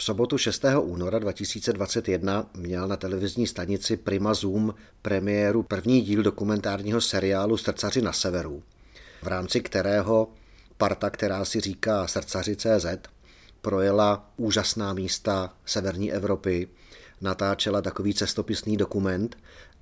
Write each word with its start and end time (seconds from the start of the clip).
V 0.00 0.04
sobotu 0.04 0.38
6. 0.38 0.64
února 0.80 1.18
2021 1.18 2.50
měl 2.56 2.88
na 2.88 2.96
televizní 2.96 3.46
stanici 3.46 3.96
Prima 3.96 4.34
Zoom 4.34 4.74
premiéru 5.02 5.62
první 5.62 6.00
díl 6.00 6.22
dokumentárního 6.22 7.00
seriálu 7.00 7.56
Srdcaři 7.56 8.02
na 8.02 8.12
severu, 8.12 8.62
v 9.22 9.26
rámci 9.26 9.60
kterého 9.60 10.28
parta, 10.76 11.10
která 11.10 11.44
si 11.44 11.60
říká 11.60 12.06
Srdcaři 12.06 12.56
CZ, 12.56 12.86
projela 13.60 14.30
úžasná 14.36 14.92
místa 14.92 15.54
severní 15.64 16.12
Evropy, 16.12 16.68
natáčela 17.20 17.82
takový 17.82 18.14
cestopisný 18.14 18.76
dokument 18.76 19.36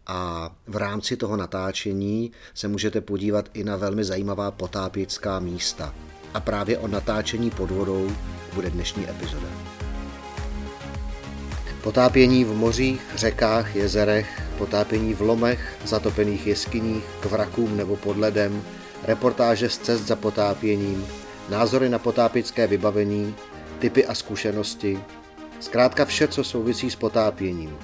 a 0.07 0.51
v 0.67 0.77
rámci 0.77 1.17
toho 1.17 1.37
natáčení 1.37 2.33
se 2.55 2.69
můžete 2.69 3.01
podívat 3.01 3.51
i 3.55 3.65
na 3.65 3.77
velmi 3.77 4.05
zajímavá 4.05 4.51
potápěcká 4.51 5.41
místa. 5.41 5.95
A 6.35 6.41
právě 6.41 6.79
o 6.79 6.89
natáčení 6.89 7.51
pod 7.51 7.71
vodou 7.71 8.11
bude 8.55 8.71
dnešní 8.71 9.11
epizoda. 9.11 9.78
Potápění 11.83 12.45
v 12.45 12.55
mořích, 12.55 13.03
řekách, 13.15 13.77
jezerech, 13.77 14.43
potápění 14.59 15.15
v 15.15 15.21
lomech, 15.21 15.77
zatopených 15.85 16.47
jeskyních, 16.47 17.05
k 17.21 17.25
vrakům 17.25 17.77
nebo 17.77 17.97
pod 17.97 18.17
ledem, 18.17 18.63
reportáže 19.03 19.69
z 19.69 19.79
cest 19.79 20.01
za 20.01 20.17
potápěním, 20.17 21.07
názory 21.49 21.89
na 21.89 21.99
potápěcké 21.99 22.67
vybavení, 22.67 23.35
typy 23.79 24.07
a 24.07 24.15
zkušenosti, 24.15 25.01
zkrátka 25.61 26.05
vše, 26.05 26.29
co 26.29 26.45
souvisí 26.45 26.91
s 26.91 26.97
potápěním. 26.97 27.79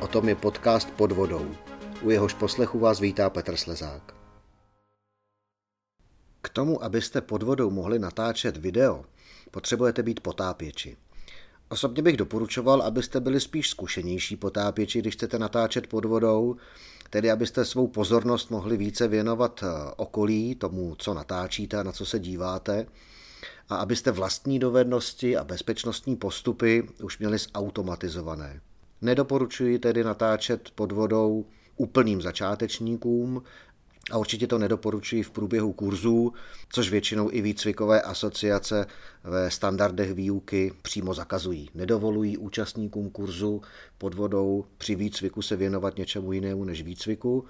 O 0.00 0.06
tom 0.06 0.28
je 0.28 0.34
podcast 0.34 0.90
pod 0.90 1.12
vodou. 1.12 1.54
U 2.02 2.10
jehož 2.10 2.34
poslechu 2.34 2.78
vás 2.78 3.00
vítá 3.00 3.30
Petr 3.30 3.56
Slezák. 3.56 4.14
K 6.42 6.48
tomu, 6.48 6.84
abyste 6.84 7.20
pod 7.20 7.42
vodou 7.42 7.70
mohli 7.70 7.98
natáčet 7.98 8.56
video, 8.56 9.04
potřebujete 9.50 10.02
být 10.02 10.20
potápěči. 10.20 10.96
Osobně 11.72 12.02
bych 12.02 12.16
doporučoval, 12.16 12.82
abyste 12.82 13.20
byli 13.20 13.40
spíš 13.40 13.68
zkušenější 13.68 14.36
potápěči, 14.36 14.98
když 14.98 15.14
chcete 15.14 15.38
natáčet 15.38 15.86
pod 15.86 16.04
vodou, 16.04 16.56
tedy 17.10 17.30
abyste 17.30 17.64
svou 17.64 17.86
pozornost 17.86 18.50
mohli 18.50 18.76
více 18.76 19.08
věnovat 19.08 19.60
eh, 19.62 19.66
okolí, 19.96 20.54
tomu, 20.54 20.94
co 20.98 21.14
natáčíte 21.14 21.76
a 21.76 21.82
na 21.82 21.92
co 21.92 22.06
se 22.06 22.18
díváte, 22.18 22.86
a 23.68 23.76
abyste 23.76 24.10
vlastní 24.10 24.58
dovednosti 24.58 25.36
a 25.36 25.44
bezpečnostní 25.44 26.16
postupy 26.16 26.88
už 27.02 27.18
měli 27.18 27.38
zautomatizované. 27.38 28.60
Nedoporučuji 29.02 29.78
tedy 29.78 30.04
natáčet 30.04 30.70
pod 30.74 30.92
vodou 30.92 31.44
úplným 31.76 32.22
začátečníkům 32.22 33.42
a 34.10 34.18
určitě 34.18 34.46
to 34.46 34.58
nedoporučuji 34.58 35.22
v 35.22 35.30
průběhu 35.30 35.72
kurzů, 35.72 36.32
což 36.68 36.90
většinou 36.90 37.28
i 37.32 37.40
výcvikové 37.40 38.02
asociace 38.02 38.86
ve 39.24 39.50
standardech 39.50 40.14
výuky 40.14 40.72
přímo 40.82 41.14
zakazují. 41.14 41.70
Nedovolují 41.74 42.36
účastníkům 42.36 43.10
kurzu 43.10 43.62
pod 43.98 44.14
vodou 44.14 44.64
při 44.78 44.94
výcviku 44.94 45.42
se 45.42 45.56
věnovat 45.56 45.96
něčemu 45.96 46.32
jinému 46.32 46.64
než 46.64 46.82
výcviku 46.82 47.44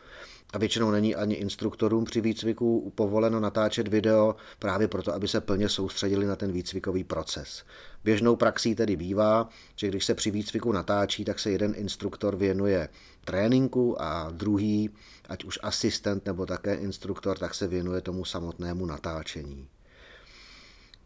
a 0.53 0.59
většinou 0.59 0.91
není 0.91 1.17
ani 1.17 1.35
instruktorům 1.35 2.05
při 2.05 2.21
výcviku 2.21 2.93
povoleno 2.95 3.41
natáčet 3.41 3.89
video 3.89 4.37
právě 4.59 4.89
proto, 4.89 5.15
aby 5.15 5.29
se 5.29 5.41
plně 5.41 5.69
soustředili 5.69 6.27
na 6.27 6.37
ten 6.37 6.53
výcvikový 6.53 7.05
proces. 7.05 7.65
Běžnou 8.05 8.37
praxí 8.37 8.75
tedy 8.75 8.97
bývá, 8.97 9.49
že 9.77 9.89
když 9.89 10.05
se 10.05 10.15
při 10.15 10.31
výcviku 10.31 10.73
natáčí, 10.73 11.25
tak 11.25 11.39
se 11.39 11.51
jeden 11.51 11.75
instruktor 11.77 12.37
věnuje 12.37 12.89
tréninku 13.25 14.03
a 14.03 14.31
druhý, 14.31 14.91
ať 15.29 15.45
už 15.45 15.59
asistent 15.63 16.27
nebo 16.27 16.47
také 16.47 16.75
instruktor, 16.75 17.39
tak 17.39 17.55
se 17.55 17.69
věnuje 17.69 18.01
tomu 18.01 18.25
samotnému 18.25 18.87
natáčení. 18.87 19.69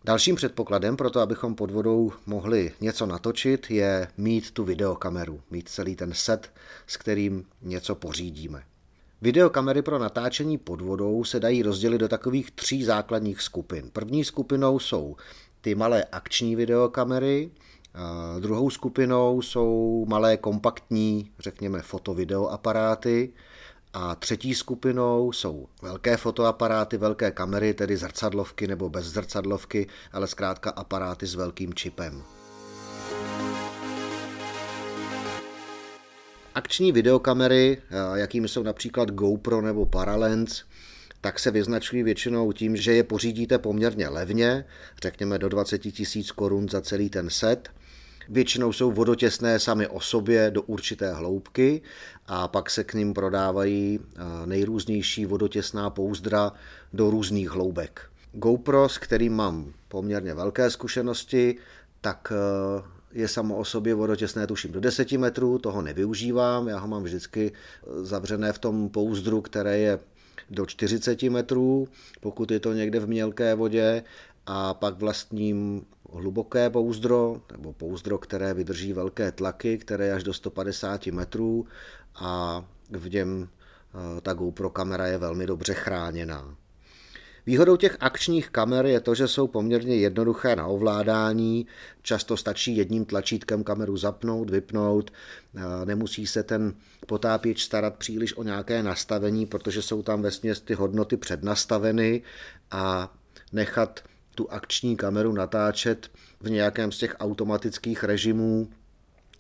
Dalším 0.05 0.37
předpokladem 0.37 0.97
pro 0.97 1.11
to, 1.11 1.21
abychom 1.21 1.55
pod 1.55 1.71
vodou 1.71 2.13
mohli 2.27 2.73
něco 2.81 3.07
natočit, 3.07 3.71
je 3.71 4.09
mít 4.17 4.51
tu 4.51 4.65
videokameru, 4.65 5.41
mít 5.51 5.69
celý 5.69 5.97
ten 5.97 6.13
set, 6.15 6.53
s 6.87 6.97
kterým 6.97 7.45
něco 7.63 7.95
pořídíme. 7.95 8.63
Videokamery 9.23 9.83
pro 9.83 9.99
natáčení 9.99 10.59
pod 10.59 10.81
vodou 10.81 11.25
se 11.25 11.41
dají 11.41 11.63
rozdělit 11.63 11.99
do 11.99 12.09
takových 12.09 12.51
tří 12.51 12.85
základních 12.85 13.43
skupin. 13.43 13.91
První 13.93 14.25
skupinou 14.25 14.79
jsou 14.79 15.17
ty 15.61 15.75
malé 15.75 16.05
akční 16.05 16.57
videokamery, 16.57 17.51
druhou 18.41 18.71
skupinou 18.71 19.43
jsou 19.43 20.05
malé 20.09 20.37
kompaktní, 20.37 21.31
řekněme, 21.39 21.83
fotovideoaparáty 21.83 23.33
a 23.93 24.15
třetí 24.15 24.55
skupinou 24.55 25.33
jsou 25.33 25.67
velké 25.83 26.17
fotoaparáty, 26.17 26.97
velké 26.97 27.31
kamery, 27.31 27.75
tedy 27.75 27.97
zrcadlovky 27.97 28.67
nebo 28.67 28.89
bez 28.89 29.07
zrcadlovky, 29.07 29.87
ale 30.13 30.27
zkrátka 30.27 30.71
aparáty 30.71 31.27
s 31.27 31.35
velkým 31.35 31.75
čipem. 31.75 32.23
Akční 36.55 36.93
videokamery, 36.93 37.83
jakými 38.15 38.49
jsou 38.49 38.63
například 38.63 39.11
GoPro 39.11 39.61
nebo 39.61 39.87
Paralens, 39.87 40.63
tak 41.21 41.39
se 41.39 41.51
vyznačují 41.51 42.03
většinou 42.03 42.53
tím, 42.53 42.77
že 42.77 42.95
je 42.95 43.05
pořídíte 43.05 43.59
poměrně 43.59 44.09
levně, 44.09 44.65
řekněme 45.03 45.39
do 45.39 45.49
20 45.49 45.79
tisíc 45.79 46.31
korun 46.31 46.69
za 46.69 46.81
celý 46.81 47.11
ten 47.11 47.31
set. 47.31 47.69
Většinou 48.29 48.73
jsou 48.73 48.93
vodotěsné 48.93 49.59
sami 49.59 49.87
o 49.87 50.01
sobě 50.01 50.51
do 50.51 50.63
určité 50.63 51.13
hloubky 51.13 51.83
a 52.27 52.49
pak 52.49 52.71
se 52.71 52.85
k 52.85 52.95
ním 52.95 53.15
prodávají 53.15 54.01
nejrůznější 54.45 55.27
vodotěsná 55.27 55.91
pouzdra 55.91 56.53
do 56.93 57.11
různých 57.11 57.51
hloubek. 57.51 58.11
GoPro, 58.33 58.89
s 58.89 58.99
kterým 58.99 59.33
mám 59.33 59.73
poměrně 59.89 60.35
velké 60.35 60.71
zkušenosti, 60.71 61.57
tak 62.01 62.33
je 63.15 63.29
samo 63.29 63.57
o 63.57 63.65
sobě 63.65 63.95
vodotěsné, 63.95 64.47
tuším 64.47 64.73
do 64.73 64.81
10 64.81 65.13
metrů, 65.13 65.59
toho 65.59 65.83
nevyužívám, 65.83 66.69
já 66.69 66.79
ho 66.79 66.89
mám 66.89 67.03
vždycky 67.03 67.53
zavřené 68.03 68.53
v 68.53 68.59
tom 68.59 68.89
pouzdru, 68.89 69.41
které 69.41 69.79
je 69.79 69.99
do 70.51 70.67
40 70.67 71.23
metrů, 71.23 71.89
pokud 72.21 72.51
je 72.51 72.61
to 72.61 72.73
někde 72.73 73.01
v 73.01 73.07
mělké 73.07 73.55
vodě, 73.55 74.05
a 74.47 74.75
pak 74.75 74.99
vlastním 74.99 75.87
hluboké 76.13 76.71
pouzdro, 76.71 77.43
nebo 77.53 77.73
pouzdro, 77.73 78.19
které 78.19 78.55
vydrží 78.55 78.93
velké 78.93 79.33
tlaky, 79.33 79.79
které 79.79 80.07
je 80.07 80.13
až 80.13 80.23
do 80.23 80.33
150 80.33 81.07
metrů 81.07 81.67
a 82.15 82.65
v 82.91 83.11
něm 83.11 83.49
eh, 83.49 84.21
ta 84.21 84.33
GoPro 84.33 84.71
kamera 84.71 85.07
je 85.07 85.19
velmi 85.19 85.47
dobře 85.47 85.75
chráněná. 85.75 86.57
Výhodou 87.47 87.77
těch 87.77 87.97
akčních 88.01 88.51
kamer 88.51 88.87
je 88.87 89.01
to, 89.01 89.15
že 89.15 89.29
jsou 89.29 89.47
poměrně 89.47 89.97
jednoduché 89.97 90.57
na 90.57 90.67
ovládání, 90.67 91.67
často 92.03 92.37
stačí 92.37 92.77
jedním 92.77 93.05
tlačítkem 93.05 93.65
kameru 93.65 93.97
zapnout, 93.97 94.51
vypnout, 94.51 95.11
nemusí 95.85 96.27
se 96.27 96.43
ten 96.43 96.75
potápěč 97.07 97.63
starat 97.63 97.95
příliš 97.95 98.37
o 98.37 98.43
nějaké 98.43 98.83
nastavení, 98.83 99.47
protože 99.47 99.83
jsou 99.83 100.03
tam 100.03 100.23
vesměs 100.23 100.61
ty 100.61 100.75
hodnoty 100.75 101.17
přednastaveny 101.17 102.23
a 102.71 103.15
nechat 103.53 104.01
tu 104.35 104.51
akční 104.51 104.97
kameru 104.97 105.33
natáčet 105.33 106.11
v 106.41 106.51
nějakém 106.51 106.93
z 106.93 106.99
těch 106.99 107.17
automatických 107.19 108.05
režimů, 108.05 108.69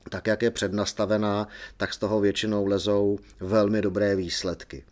tak 0.09 0.27
jak 0.27 0.43
je 0.43 0.51
přednastavená, 0.51 1.49
tak 1.77 1.95
z 1.95 1.99
toho 1.99 2.21
většinou 2.21 2.67
lezou 2.67 3.19
velmi 3.41 3.83
dobré 3.83 4.17
výsledky 4.17 4.85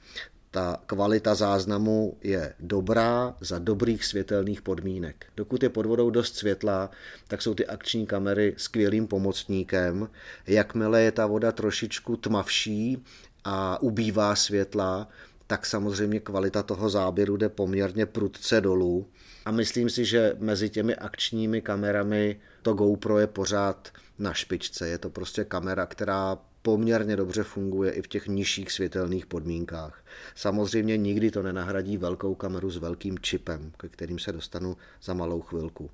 ta 0.52 0.76
kvalita 0.86 1.34
záznamu 1.34 2.16
je 2.22 2.54
dobrá 2.60 3.36
za 3.40 3.58
dobrých 3.58 4.04
světelných 4.04 4.62
podmínek. 4.62 5.26
Dokud 5.36 5.62
je 5.62 5.68
pod 5.68 5.86
vodou 5.86 6.10
dost 6.10 6.36
světla, 6.36 6.90
tak 7.28 7.42
jsou 7.42 7.54
ty 7.54 7.66
akční 7.66 8.06
kamery 8.06 8.54
skvělým 8.56 9.06
pomocníkem. 9.06 10.08
Jakmile 10.46 11.02
je 11.02 11.12
ta 11.12 11.26
voda 11.26 11.52
trošičku 11.52 12.16
tmavší 12.16 13.04
a 13.44 13.82
ubývá 13.82 14.34
světla, 14.34 15.08
tak 15.46 15.66
samozřejmě 15.66 16.20
kvalita 16.20 16.62
toho 16.62 16.90
záběru 16.90 17.36
jde 17.36 17.48
poměrně 17.48 18.06
prudce 18.06 18.60
dolů. 18.60 19.06
A 19.44 19.50
myslím 19.50 19.90
si, 19.90 20.04
že 20.04 20.36
mezi 20.38 20.70
těmi 20.70 20.96
akčními 20.96 21.62
kamerami 21.62 22.40
to 22.62 22.74
GoPro 22.74 23.19
je 23.19 23.26
pořád 23.26 23.88
na 24.19 24.32
špičce. 24.32 24.88
Je 24.88 24.98
to 24.98 25.10
prostě 25.10 25.44
kamera, 25.44 25.87
která 25.87 26.38
poměrně 26.62 27.17
dobře 27.17 27.43
funguje 27.43 27.93
i 27.93 28.03
v 28.03 28.09
těch 28.09 28.26
nižších 28.26 28.73
světelných 28.73 29.26
podmínkách. 29.26 30.05
Samozřejmě 30.35 30.97
nikdy 30.97 31.31
to 31.31 31.43
nenahradí 31.43 31.97
velkou 31.97 32.35
kameru 32.35 32.70
s 32.70 32.76
velkým 32.76 33.19
čipem, 33.19 33.73
ke 33.76 33.88
kterým 33.88 34.19
se 34.19 34.32
dostanu 34.32 34.76
za 35.03 35.14
malou 35.14 35.41
chvilku. 35.41 35.91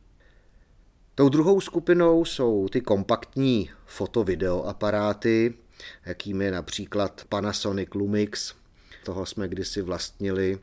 Tou 1.15 1.29
druhou 1.29 1.61
skupinou 1.61 2.25
jsou 2.25 2.69
ty 2.69 2.81
kompaktní 2.81 3.71
fotovideoaparáty, 3.87 5.55
jakým 6.07 6.43
je 6.43 6.51
například 6.51 7.25
Panasonic 7.29 7.89
Lumix. 7.95 8.55
Toho 9.05 9.27
jsme 9.27 9.49
kdysi 9.49 9.83
vlastnili 9.83 10.59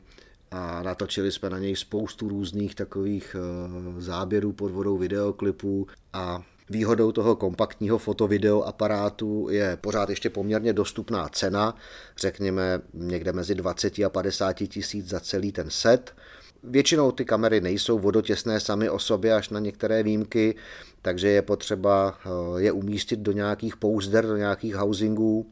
a 0.50 0.82
natočili 0.82 1.32
jsme 1.32 1.50
na 1.50 1.58
něj 1.58 1.76
spoustu 1.76 2.28
různých 2.28 2.74
takových 2.74 3.36
eh, 3.38 4.00
záběrů 4.00 4.52
pod 4.52 4.72
vodou 4.72 4.98
videoklipů 4.98 5.86
a 6.12 6.42
Výhodou 6.70 7.12
toho 7.12 7.36
kompaktního 7.36 7.98
fotovideo 7.98 8.62
aparátu 8.62 9.48
je 9.50 9.78
pořád 9.80 10.10
ještě 10.10 10.30
poměrně 10.30 10.72
dostupná 10.72 11.28
cena, 11.28 11.74
řekněme 12.16 12.80
někde 12.94 13.32
mezi 13.32 13.54
20 13.54 13.98
a 13.98 14.08
50 14.08 14.52
tisíc 14.52 15.08
za 15.08 15.20
celý 15.20 15.52
ten 15.52 15.70
set. 15.70 16.14
Většinou 16.62 17.12
ty 17.12 17.24
kamery 17.24 17.60
nejsou 17.60 17.98
vodotěsné 17.98 18.60
sami 18.60 18.90
o 18.90 18.98
sobě, 18.98 19.34
až 19.34 19.48
na 19.48 19.60
některé 19.60 20.02
výjimky, 20.02 20.54
takže 21.02 21.28
je 21.28 21.42
potřeba 21.42 22.18
eh, 22.26 22.62
je 22.62 22.72
umístit 22.72 23.20
do 23.20 23.32
nějakých 23.32 23.76
pouzder, 23.76 24.26
do 24.26 24.36
nějakých 24.36 24.74
housingů. 24.74 25.50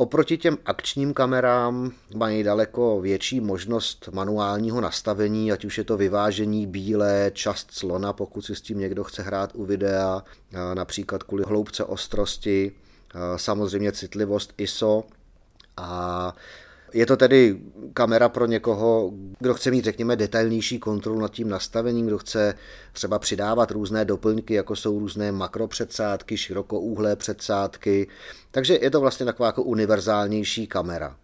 Oproti 0.00 0.38
těm 0.38 0.58
akčním 0.64 1.14
kamerám 1.14 1.92
mají 2.14 2.42
daleko 2.42 3.00
větší 3.00 3.40
možnost 3.40 4.08
manuálního 4.12 4.80
nastavení, 4.80 5.52
ať 5.52 5.64
už 5.64 5.78
je 5.78 5.84
to 5.84 5.96
vyvážení 5.96 6.66
bílé, 6.66 7.30
část 7.34 7.70
slona, 7.70 8.12
pokud 8.12 8.42
si 8.42 8.56
s 8.56 8.60
tím 8.60 8.78
někdo 8.78 9.04
chce 9.04 9.22
hrát 9.22 9.50
u 9.54 9.64
videa, 9.64 10.22
například 10.74 11.22
kvůli 11.22 11.44
hloubce 11.44 11.84
ostrosti, 11.84 12.72
samozřejmě 13.36 13.92
citlivost 13.92 14.54
ISO 14.58 15.04
a 15.76 16.34
je 16.92 17.06
to 17.06 17.16
tedy 17.16 17.60
kamera 17.94 18.28
pro 18.28 18.46
někoho, 18.46 19.12
kdo 19.38 19.54
chce 19.54 19.70
mít, 19.70 19.84
řekněme, 19.84 20.16
detailnější 20.16 20.78
kontrolu 20.78 21.20
nad 21.20 21.32
tím 21.32 21.48
nastavením, 21.48 22.06
kdo 22.06 22.18
chce 22.18 22.54
třeba 22.92 23.18
přidávat 23.18 23.70
různé 23.70 24.04
doplňky, 24.04 24.54
jako 24.54 24.76
jsou 24.76 24.98
různé 24.98 25.32
makropředsádky, 25.32 26.36
širokouhlé 26.36 27.16
předsádky. 27.16 28.08
Takže 28.50 28.78
je 28.82 28.90
to 28.90 29.00
vlastně 29.00 29.26
taková 29.26 29.46
jako 29.46 29.62
univerzálnější 29.62 30.66
kamera. 30.66 31.16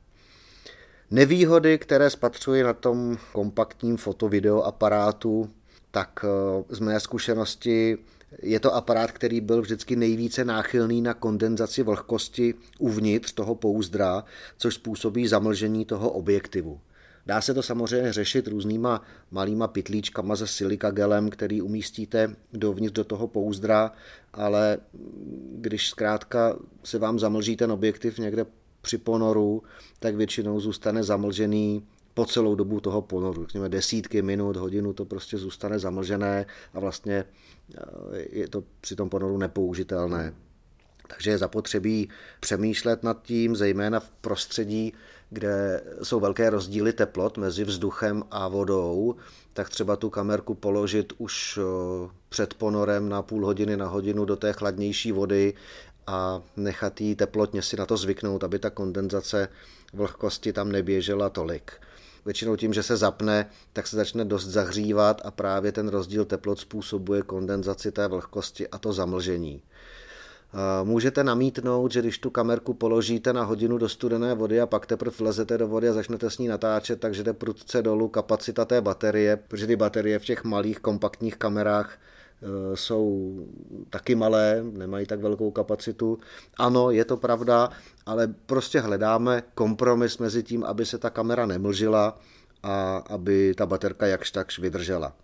Nevýhody, 1.10 1.78
které 1.78 2.10
spatřuji 2.10 2.62
na 2.62 2.72
tom 2.72 3.18
kompaktním 3.32 3.96
foto-video 3.96 4.62
aparátu, 4.62 5.50
tak 5.90 6.24
eh, 6.24 6.64
z 6.68 6.78
mé 6.78 7.00
zkušenosti 7.00 7.98
je 8.42 8.60
to 8.60 8.74
aparát, 8.74 9.12
který 9.12 9.40
byl 9.40 9.62
vždycky 9.62 9.96
nejvíce 9.96 10.44
náchylný 10.44 11.02
na 11.02 11.14
kondenzaci 11.14 11.82
vlhkosti 11.82 12.54
uvnitř 12.78 13.32
toho 13.32 13.54
pouzdra, 13.54 14.24
což 14.58 14.74
způsobí 14.74 15.28
zamlžení 15.28 15.84
toho 15.84 16.10
objektivu. 16.10 16.80
Dá 17.26 17.40
se 17.40 17.54
to 17.54 17.62
samozřejmě 17.62 18.12
řešit 18.12 18.48
různýma 18.48 19.02
malýma 19.30 19.68
pitlíčkama 19.68 20.36
se 20.36 20.46
silika 20.46 20.90
gelem, 20.90 21.30
který 21.30 21.62
umístíte 21.62 22.36
dovnitř 22.52 22.92
do 22.92 23.04
toho 23.04 23.28
pouzdra, 23.28 23.92
ale 24.32 24.78
když 25.52 25.88
zkrátka 25.88 26.56
se 26.84 26.98
vám 26.98 27.18
zamlží 27.18 27.56
ten 27.56 27.72
objektiv 27.72 28.18
někde 28.18 28.46
při 28.82 28.98
ponoru, 28.98 29.62
tak 29.98 30.14
většinou 30.14 30.60
zůstane 30.60 31.02
zamlžený 31.02 31.86
po 32.14 32.24
celou 32.26 32.54
dobu 32.54 32.80
toho 32.80 33.02
ponoru, 33.02 33.46
řekněme 33.46 33.68
desítky 33.68 34.22
minut, 34.22 34.56
hodinu 34.56 34.92
to 34.92 35.04
prostě 35.04 35.38
zůstane 35.38 35.78
zamlžené 35.78 36.46
a 36.74 36.80
vlastně 36.80 37.24
je 38.30 38.48
to 38.48 38.64
při 38.80 38.96
tom 38.96 39.10
ponoru 39.10 39.38
nepoužitelné. 39.38 40.34
Takže 41.08 41.30
je 41.30 41.38
zapotřebí 41.38 42.08
přemýšlet 42.40 43.02
nad 43.02 43.22
tím, 43.22 43.56
zejména 43.56 44.00
v 44.00 44.10
prostředí, 44.10 44.92
kde 45.30 45.84
jsou 46.02 46.20
velké 46.20 46.50
rozdíly 46.50 46.92
teplot 46.92 47.38
mezi 47.38 47.64
vzduchem 47.64 48.24
a 48.30 48.48
vodou, 48.48 49.16
tak 49.52 49.70
třeba 49.70 49.96
tu 49.96 50.10
kamerku 50.10 50.54
položit 50.54 51.12
už 51.18 51.58
eh, 51.58 51.62
před 52.28 52.54
ponorem 52.54 53.08
na 53.08 53.22
půl 53.22 53.46
hodiny, 53.46 53.76
na 53.76 53.86
hodinu 53.86 54.24
do 54.24 54.36
té 54.36 54.52
chladnější 54.52 55.12
vody 55.12 55.54
a 56.06 56.42
nechat 56.56 57.00
jí 57.00 57.14
teplotně 57.14 57.62
si 57.62 57.76
na 57.76 57.86
to 57.86 57.96
zvyknout, 57.96 58.44
aby 58.44 58.58
ta 58.58 58.70
kondenzace 58.70 59.48
vlhkosti 59.92 60.52
tam 60.52 60.72
neběžela 60.72 61.30
tolik 61.30 61.72
většinou 62.26 62.56
tím, 62.56 62.72
že 62.72 62.82
se 62.82 62.96
zapne, 62.96 63.50
tak 63.72 63.86
se 63.86 63.96
začne 63.96 64.24
dost 64.24 64.46
zahřívat 64.46 65.22
a 65.24 65.30
právě 65.30 65.72
ten 65.72 65.88
rozdíl 65.88 66.24
teplot 66.24 66.58
způsobuje 66.58 67.22
kondenzaci 67.22 67.92
té 67.92 68.08
vlhkosti 68.08 68.68
a 68.68 68.78
to 68.78 68.92
zamlžení. 68.92 69.62
Můžete 70.84 71.24
namítnout, 71.24 71.92
že 71.92 72.00
když 72.00 72.18
tu 72.18 72.30
kamerku 72.30 72.74
položíte 72.74 73.32
na 73.32 73.44
hodinu 73.44 73.78
do 73.78 73.88
studené 73.88 74.34
vody 74.34 74.60
a 74.60 74.66
pak 74.66 74.86
teprve 74.86 75.16
vlezete 75.18 75.58
do 75.58 75.68
vody 75.68 75.88
a 75.88 75.92
začnete 75.92 76.30
s 76.30 76.38
ní 76.38 76.48
natáčet, 76.48 77.00
takže 77.00 77.22
jde 77.22 77.32
prudce 77.32 77.82
dolů 77.82 78.08
kapacita 78.08 78.64
té 78.64 78.80
baterie, 78.80 79.36
protože 79.36 79.66
ty 79.66 79.76
baterie 79.76 80.18
v 80.18 80.24
těch 80.24 80.44
malých 80.44 80.78
kompaktních 80.78 81.36
kamerách 81.36 81.98
jsou 82.74 83.34
taky 83.90 84.14
malé, 84.14 84.64
nemají 84.72 85.06
tak 85.06 85.20
velkou 85.20 85.50
kapacitu. 85.50 86.18
Ano, 86.58 86.90
je 86.90 87.04
to 87.04 87.16
pravda, 87.16 87.70
ale 88.06 88.34
prostě 88.46 88.80
hledáme 88.80 89.42
kompromis 89.54 90.18
mezi 90.18 90.42
tím, 90.42 90.64
aby 90.64 90.86
se 90.86 90.98
ta 90.98 91.10
kamera 91.10 91.46
nemlžila 91.46 92.18
a 92.62 92.96
aby 92.96 93.54
ta 93.54 93.66
baterka 93.66 94.06
jakž 94.06 94.30
takž 94.30 94.58
vydržela. 94.58 95.16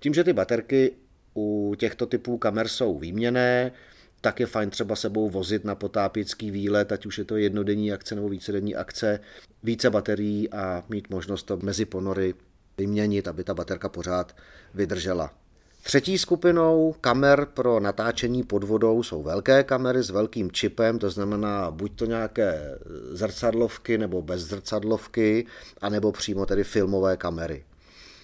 Tím, 0.00 0.14
že 0.14 0.24
ty 0.24 0.32
baterky 0.32 0.92
u 1.36 1.74
těchto 1.78 2.06
typů 2.06 2.38
kamer 2.38 2.68
jsou 2.68 2.98
výměné, 2.98 3.72
tak 4.20 4.40
je 4.40 4.46
fajn 4.46 4.70
třeba 4.70 4.96
sebou 4.96 5.30
vozit 5.30 5.64
na 5.64 5.74
potápěcký 5.74 6.50
výlet, 6.50 6.92
ať 6.92 7.06
už 7.06 7.18
je 7.18 7.24
to 7.24 7.36
jednodenní 7.36 7.92
akce 7.92 8.14
nebo 8.14 8.28
vícedenní 8.28 8.76
akce, 8.76 9.20
více 9.62 9.90
baterií 9.90 10.50
a 10.52 10.84
mít 10.88 11.10
možnost 11.10 11.42
to 11.42 11.56
mezi 11.56 11.84
ponory 11.84 12.34
vyměnit, 12.78 13.28
aby 13.28 13.44
ta 13.44 13.54
baterka 13.54 13.88
pořád 13.88 14.36
vydržela. 14.74 15.34
Třetí 15.82 16.18
skupinou 16.18 16.94
kamer 17.00 17.46
pro 17.54 17.80
natáčení 17.80 18.42
pod 18.42 18.64
vodou 18.64 19.02
jsou 19.02 19.22
velké 19.22 19.64
kamery 19.64 20.02
s 20.02 20.10
velkým 20.10 20.50
čipem, 20.50 20.98
to 20.98 21.10
znamená 21.10 21.70
buď 21.70 21.92
to 21.94 22.04
nějaké 22.06 22.78
zrcadlovky 23.10 23.98
nebo 23.98 24.22
bez 24.22 24.42
zrcadlovky, 24.42 25.46
anebo 25.80 26.12
přímo 26.12 26.46
tedy 26.46 26.64
filmové 26.64 27.16
kamery. 27.16 27.64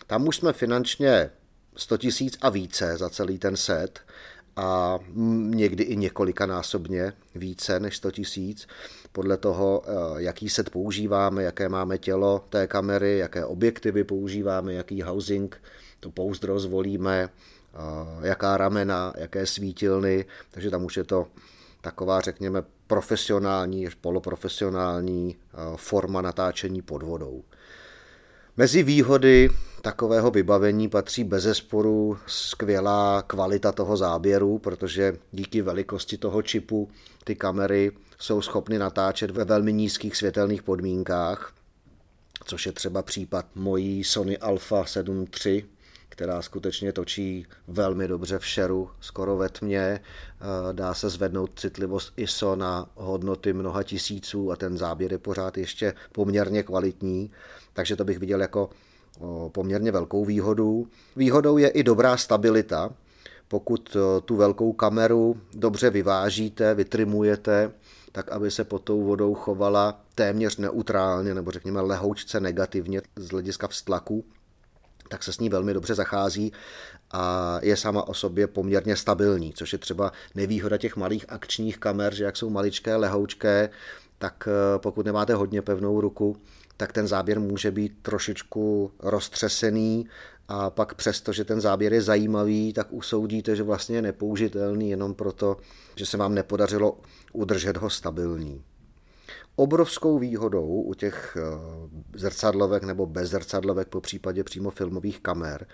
Tam 0.07 0.29
už 0.29 0.37
jsme 0.37 0.53
finančně 0.53 1.31
100 1.77 1.97
tisíc 1.97 2.39
a 2.41 2.49
více 2.49 2.97
za 2.97 3.11
celý 3.11 3.39
ten 3.39 3.57
set 3.57 4.01
a 4.57 4.99
někdy 5.51 5.85
i 5.85 5.97
několikanásobně 5.97 7.13
více 7.35 7.81
než 7.81 7.97
100 7.97 8.11
tisíc, 8.11 8.67
podle 9.17 9.37
toho, 9.37 9.83
eh, 9.87 9.91
jaký 10.17 10.49
set 10.49 10.71
používáme, 10.71 11.43
jaké 11.43 11.69
máme 11.69 11.99
tělo 11.99 12.45
té 12.49 12.67
kamery, 12.67 13.19
jaké 13.19 13.45
objektivy 13.45 14.05
používáme, 14.05 14.75
jaký 14.75 15.03
housing 15.03 15.63
to 16.01 16.11
pouzdro 16.11 16.61
zvolíme, 16.61 17.29
jaká 18.23 18.57
ramena, 18.57 19.13
jaké 19.17 19.47
svítilny, 19.47 20.25
takže 20.51 20.71
tam 20.71 20.85
už 20.85 20.97
je 20.97 21.05
to 21.05 21.27
taková, 21.81 22.21
řekněme, 22.21 22.63
profesionální 22.87 23.89
poloprofesionální 24.01 25.37
forma 25.77 26.23
natáčení 26.23 26.83
pod 26.83 27.03
vodou. 27.03 27.43
Mezi 28.57 28.83
výhody 28.83 29.51
takového 29.83 30.31
vybavení 30.31 30.89
patří 30.89 31.25
bezesporu 31.25 32.19
skvělá 32.27 33.23
kvalita 33.27 33.73
toho 33.73 33.97
záběru, 33.97 34.59
protože 34.59 35.17
díky 35.33 35.63
velikosti 35.63 36.19
toho 36.19 36.43
čipu 36.43 36.89
ty 37.25 37.35
kamery 37.35 37.93
jsou 38.19 38.43
schopny 38.43 38.79
natáčet 38.79 39.31
ve 39.31 39.45
velmi 39.45 39.73
nízkých 39.73 40.17
světelných 40.17 40.63
podmínkách, 40.63 41.53
což 42.45 42.67
je 42.67 42.73
třeba 42.73 43.03
případ 43.03 43.47
mojí 43.55 44.05
Sony 44.05 44.39
Alpha 44.39 44.85
7 44.85 45.27
III, 45.45 45.65
která 46.09 46.43
skutečně 46.43 46.93
točí 46.93 47.47
velmi 47.69 48.09
dobře 48.09 48.39
v 48.39 48.47
šeru, 48.47 48.91
skoro 49.01 49.37
ve 49.37 49.49
tmě. 49.49 49.81
Eh, 49.81 50.73
dá 50.73 50.95
se 50.95 51.09
zvednout 51.09 51.51
citlivost 51.61 52.13
ISO 52.17 52.57
na 52.57 52.91
hodnoty 52.95 53.53
mnoha 53.53 53.83
tisíců 53.83 54.53
a 54.53 54.57
ten 54.57 54.77
záběr 54.77 55.13
je 55.13 55.19
pořád 55.19 55.59
ještě 55.59 55.95
poměrně 56.13 56.63
kvalitní, 56.63 57.31
takže 57.73 57.97
to 57.97 58.05
bych 58.05 58.19
viděl 58.19 58.41
jako 58.41 58.71
poměrně 59.53 59.93
velkou 59.93 60.25
výhodu. 60.25 60.89
Výhodou 61.17 61.59
je 61.59 61.69
i 61.69 61.83
dobrá 61.83 62.17
stabilita. 62.17 62.91
Pokud 63.49 63.97
eh, 63.97 64.21
tu 64.21 64.37
velkou 64.37 64.73
kameru 64.73 65.41
dobře 65.55 65.91
vyvážíte, 65.91 66.75
vytrimujete, 66.75 67.73
tak 68.17 68.33
aby 68.33 68.51
se 68.51 68.65
pod 68.65 68.79
tou 68.79 69.05
vodou 69.05 69.35
chovala 69.35 70.01
téměř 70.15 70.57
neutrálně, 70.57 71.35
nebo 71.35 71.51
řekněme 71.51 71.81
lehoučce 71.81 72.41
negativně 72.41 73.03
z 73.17 73.29
hlediska 73.29 73.69
vztlaku, 73.69 74.25
tak 75.09 75.23
se 75.23 75.33
s 75.33 75.39
ní 75.39 75.49
velmi 75.49 75.75
dobře 75.75 75.95
zachází 75.95 76.53
a 77.11 77.59
je 77.63 77.77
sama 77.77 78.09
o 78.09 78.15
sobě 78.15 78.47
poměrně 78.47 78.97
stabilní, 78.97 79.53
což 79.53 79.73
je 79.73 79.79
třeba 79.79 80.13
nevýhoda 80.35 80.77
těch 80.77 80.97
malých 80.97 81.25
akčních 81.29 81.79
kamer, 81.79 82.15
že 82.15 82.25
jak 82.25 82.37
jsou 82.37 82.51
maličké, 82.51 82.97
lehoučké, 82.97 83.71
tak 84.19 84.49
eh, 84.49 84.79
pokud 84.79 85.07
nemáte 85.07 85.35
hodně 85.35 85.63
pevnou 85.63 86.01
ruku, 86.01 86.37
tak 86.77 86.93
ten 86.93 87.07
záběr 87.07 87.41
může 87.41 87.71
být 87.71 87.93
trošičku 88.03 88.93
roztřesený 88.99 90.09
a 90.49 90.71
pak 90.71 90.95
přesto, 90.95 91.33
že 91.33 91.45
ten 91.45 91.61
záběr 91.61 91.93
je 91.93 92.03
zajímavý, 92.03 92.73
tak 92.73 92.93
usoudíte, 92.93 93.57
že 93.57 93.63
vlastně 93.63 93.97
je 93.97 94.03
nepoužitelný 94.03 94.91
jenom 94.91 95.15
proto, 95.15 95.57
že 95.97 96.07
se 96.07 96.17
vám 96.17 96.35
nepodařilo 96.35 96.99
udržet 97.33 97.77
ho 97.77 97.91
stabilní. 97.91 98.65
Obrovskou 99.57 100.19
výhodou 100.19 100.83
u 100.83 100.95
těch 100.95 101.37
eh, 101.41 102.19
zrcadlovek 102.19 102.83
nebo 102.83 103.07
bez 103.07 103.31
zrcadlovek, 103.31 103.89
po 103.89 104.01
případě 104.01 104.45
přímo 104.45 104.71
filmových 104.71 105.21
kamer, 105.21 105.67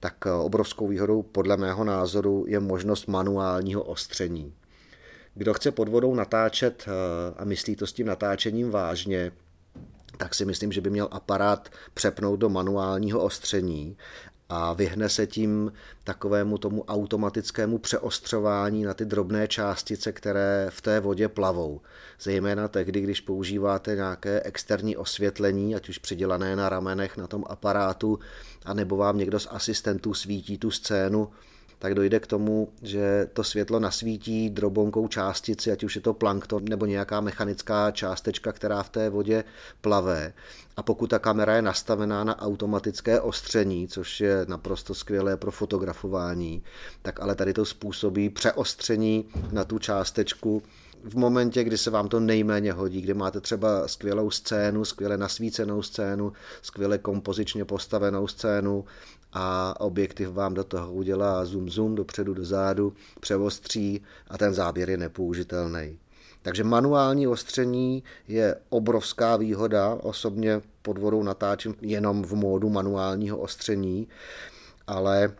tak 0.00 0.14
eh, 0.26 0.32
obrovskou 0.32 0.88
výhodou 0.88 1.22
podle 1.22 1.56
mého 1.56 1.84
názoru 1.84 2.44
je 2.48 2.60
možnost 2.60 3.06
manuálního 3.06 3.82
ostření. 3.82 4.54
Kdo 5.34 5.54
chce 5.54 5.70
pod 5.70 5.88
vodou 5.88 6.14
natáčet 6.14 6.84
eh, 6.86 6.90
a 7.36 7.44
myslí 7.44 7.76
to 7.76 7.86
s 7.86 7.92
tím 7.92 8.06
natáčením 8.06 8.70
vážně, 8.70 9.32
tak 10.16 10.34
si 10.34 10.44
myslím, 10.44 10.72
že 10.72 10.80
by 10.80 10.90
měl 10.90 11.08
aparát 11.10 11.68
přepnout 11.94 12.40
do 12.40 12.48
manuálního 12.48 13.24
ostření 13.24 13.96
a 14.52 14.72
vyhne 14.72 15.08
se 15.08 15.26
tím 15.26 15.72
takovému 16.04 16.58
tomu 16.58 16.84
automatickému 16.84 17.78
přeostřování 17.78 18.84
na 18.84 18.94
ty 18.94 19.04
drobné 19.04 19.48
částice, 19.48 20.12
které 20.12 20.66
v 20.70 20.80
té 20.80 21.00
vodě 21.00 21.28
plavou. 21.28 21.80
Zejména 22.20 22.68
tehdy, 22.68 23.00
když 23.00 23.20
používáte 23.20 23.94
nějaké 23.94 24.42
externí 24.42 24.96
osvětlení, 24.96 25.76
ať 25.76 25.88
už 25.88 25.98
přidělané 25.98 26.56
na 26.56 26.68
ramenech 26.68 27.16
na 27.16 27.26
tom 27.26 27.44
aparátu, 27.46 28.18
anebo 28.64 28.96
vám 28.96 29.18
někdo 29.18 29.40
z 29.40 29.48
asistentů 29.50 30.14
svítí 30.14 30.58
tu 30.58 30.70
scénu, 30.70 31.28
tak 31.80 31.94
dojde 31.94 32.20
k 32.20 32.26
tomu, 32.26 32.68
že 32.82 33.28
to 33.32 33.44
světlo 33.44 33.80
nasvítí 33.80 34.50
drobonkou 34.50 35.08
částici, 35.08 35.72
ať 35.72 35.84
už 35.84 35.96
je 35.96 36.02
to 36.02 36.14
plankton 36.14 36.64
nebo 36.64 36.86
nějaká 36.86 37.20
mechanická 37.20 37.90
částečka, 37.90 38.52
která 38.52 38.82
v 38.82 38.88
té 38.88 39.10
vodě 39.10 39.44
plave. 39.80 40.32
A 40.76 40.82
pokud 40.82 41.10
ta 41.10 41.18
kamera 41.18 41.56
je 41.56 41.62
nastavená 41.62 42.24
na 42.24 42.40
automatické 42.40 43.20
ostření, 43.20 43.88
což 43.88 44.20
je 44.20 44.46
naprosto 44.48 44.94
skvělé 44.94 45.36
pro 45.36 45.50
fotografování, 45.50 46.62
tak 47.02 47.20
ale 47.20 47.34
tady 47.34 47.52
to 47.52 47.64
způsobí 47.64 48.30
přeostření 48.30 49.24
na 49.52 49.64
tu 49.64 49.78
částečku, 49.78 50.62
v 51.04 51.16
momentě, 51.16 51.64
kdy 51.64 51.78
se 51.78 51.90
vám 51.90 52.08
to 52.08 52.20
nejméně 52.20 52.72
hodí, 52.72 53.00
kdy 53.00 53.14
máte 53.14 53.40
třeba 53.40 53.88
skvělou 53.88 54.30
scénu, 54.30 54.84
skvěle 54.84 55.16
nasvícenou 55.16 55.82
scénu, 55.82 56.32
skvěle 56.62 56.98
kompozičně 56.98 57.64
postavenou 57.64 58.26
scénu 58.26 58.84
a 59.32 59.74
objektiv 59.80 60.28
vám 60.28 60.54
do 60.54 60.64
toho 60.64 60.92
udělá 60.92 61.44
zoom 61.44 61.68
zoom 61.68 61.94
dopředu, 61.94 62.34
dozadu, 62.34 62.92
přeostří 63.20 64.02
a 64.28 64.38
ten 64.38 64.54
záběr 64.54 64.90
je 64.90 64.96
nepoužitelný. 64.96 65.98
Takže 66.42 66.64
manuální 66.64 67.26
ostření 67.26 68.02
je 68.28 68.56
obrovská 68.68 69.36
výhoda. 69.36 69.94
Osobně 69.94 70.60
pod 70.82 70.98
vodou 70.98 71.22
natáčím 71.22 71.74
jenom 71.80 72.22
v 72.22 72.32
módu 72.32 72.68
manuálního 72.68 73.38
ostření, 73.38 74.08
ale 74.86 75.32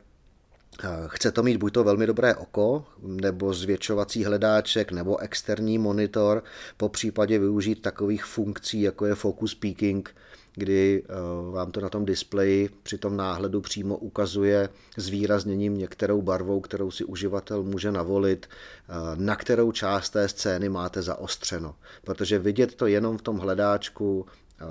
eh, 0.85 0.89
Chce 1.07 1.33
to 1.33 1.43
mít 1.43 1.57
buď 1.57 1.73
to 1.73 1.85
velmi 1.85 2.07
dobré 2.07 2.35
oko, 2.35 2.85
nebo 3.03 3.55
zvětšovací 3.55 4.25
hledáček, 4.25 4.93
nebo 4.93 5.19
externí 5.19 5.79
monitor, 5.79 6.43
po 6.77 6.89
případě 6.89 7.39
využít 7.39 7.83
takových 7.83 8.25
funkcí, 8.25 8.81
jako 8.81 9.07
je 9.07 9.15
focus 9.15 9.55
peaking, 9.55 10.15
kdy 10.55 11.03
eh, 11.05 11.13
vám 11.51 11.73
to 11.73 11.81
na 11.81 11.89
tom 11.89 12.05
displeji 12.05 12.71
při 12.83 12.99
tom 12.99 13.17
náhledu 13.17 13.61
přímo 13.61 13.97
ukazuje 13.97 14.69
zvýrazněním 14.97 15.79
některou 15.79 16.23
barvou, 16.23 16.61
kterou 16.61 16.91
si 16.91 17.05
uživatel 17.05 17.63
může 17.63 17.93
navolit, 17.93 18.47
eh, 18.47 18.93
na 19.15 19.37
kterou 19.37 19.73
část 19.73 20.11
té 20.11 20.29
scény 20.29 20.69
máte 20.69 21.03
zaostřeno. 21.03 21.75
Protože 22.05 22.39
vidět 22.39 22.75
to 22.75 22.87
jenom 22.87 23.19
v 23.19 23.23
tom 23.23 23.39
hledáčku 23.39 24.27
eh, 24.27 24.65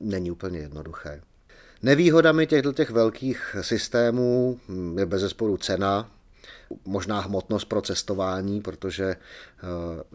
není 0.00 0.30
úplně 0.30 0.58
jednoduché. 0.58 1.22
Nevýhodami 1.82 2.46
těchto 2.46 2.72
těch 2.72 2.90
velkých 2.90 3.56
systémů 3.60 4.60
hm, 4.68 4.98
je 4.98 5.06
bezesporu 5.06 5.56
cena, 5.56 6.10
možná 6.84 7.20
hmotnost 7.20 7.64
pro 7.64 7.82
cestování, 7.82 8.60
protože 8.60 9.16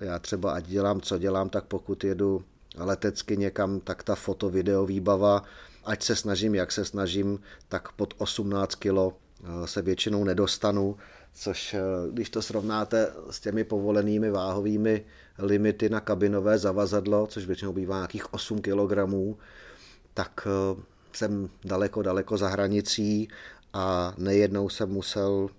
já 0.02 0.20
třeba 0.20 0.52
ať 0.52 0.68
dělám, 0.68 1.02
co 1.02 1.18
dělám, 1.18 1.50
tak 1.50 1.66
pokud 1.66 2.04
jedu 2.04 2.44
letecky 2.80 3.38
někam, 3.38 3.80
tak 3.80 4.04
ta 4.04 4.16
foto, 4.16 4.50
video 4.50 4.86
výbava, 4.86 5.44
ať 5.86 6.04
se 6.04 6.16
snažím, 6.16 6.56
jak 6.56 6.72
se 6.72 6.86
snažím, 6.86 7.40
tak 7.68 7.92
pod 7.92 8.14
18 8.18 8.76
kg 8.76 8.98
eh, 8.98 9.68
se 9.68 9.82
většinou 9.82 10.24
nedostanu, 10.24 10.98
což 11.34 11.74
eh, 11.74 11.80
když 12.12 12.30
to 12.30 12.42
srovnáte 12.42 13.12
s 13.30 13.40
těmi 13.40 13.64
povolenými 13.64 14.32
váhovými 14.32 15.06
limity 15.38 15.90
na 15.90 16.00
kabinové 16.00 16.58
zavazadlo, 16.58 17.28
což 17.28 17.46
většinou 17.46 17.74
bývá 17.74 17.96
nějakých 17.96 18.34
8 18.34 18.62
kg, 18.62 18.92
tak 20.14 20.48
eh, 20.48 20.82
jsem 21.14 21.50
daleko, 21.66 22.02
daleko 22.02 22.38
za 22.38 22.48
hranicí 22.48 23.30
a 23.74 24.14
nejednou 24.18 24.70
jsem 24.70 24.90
musel 24.90 25.50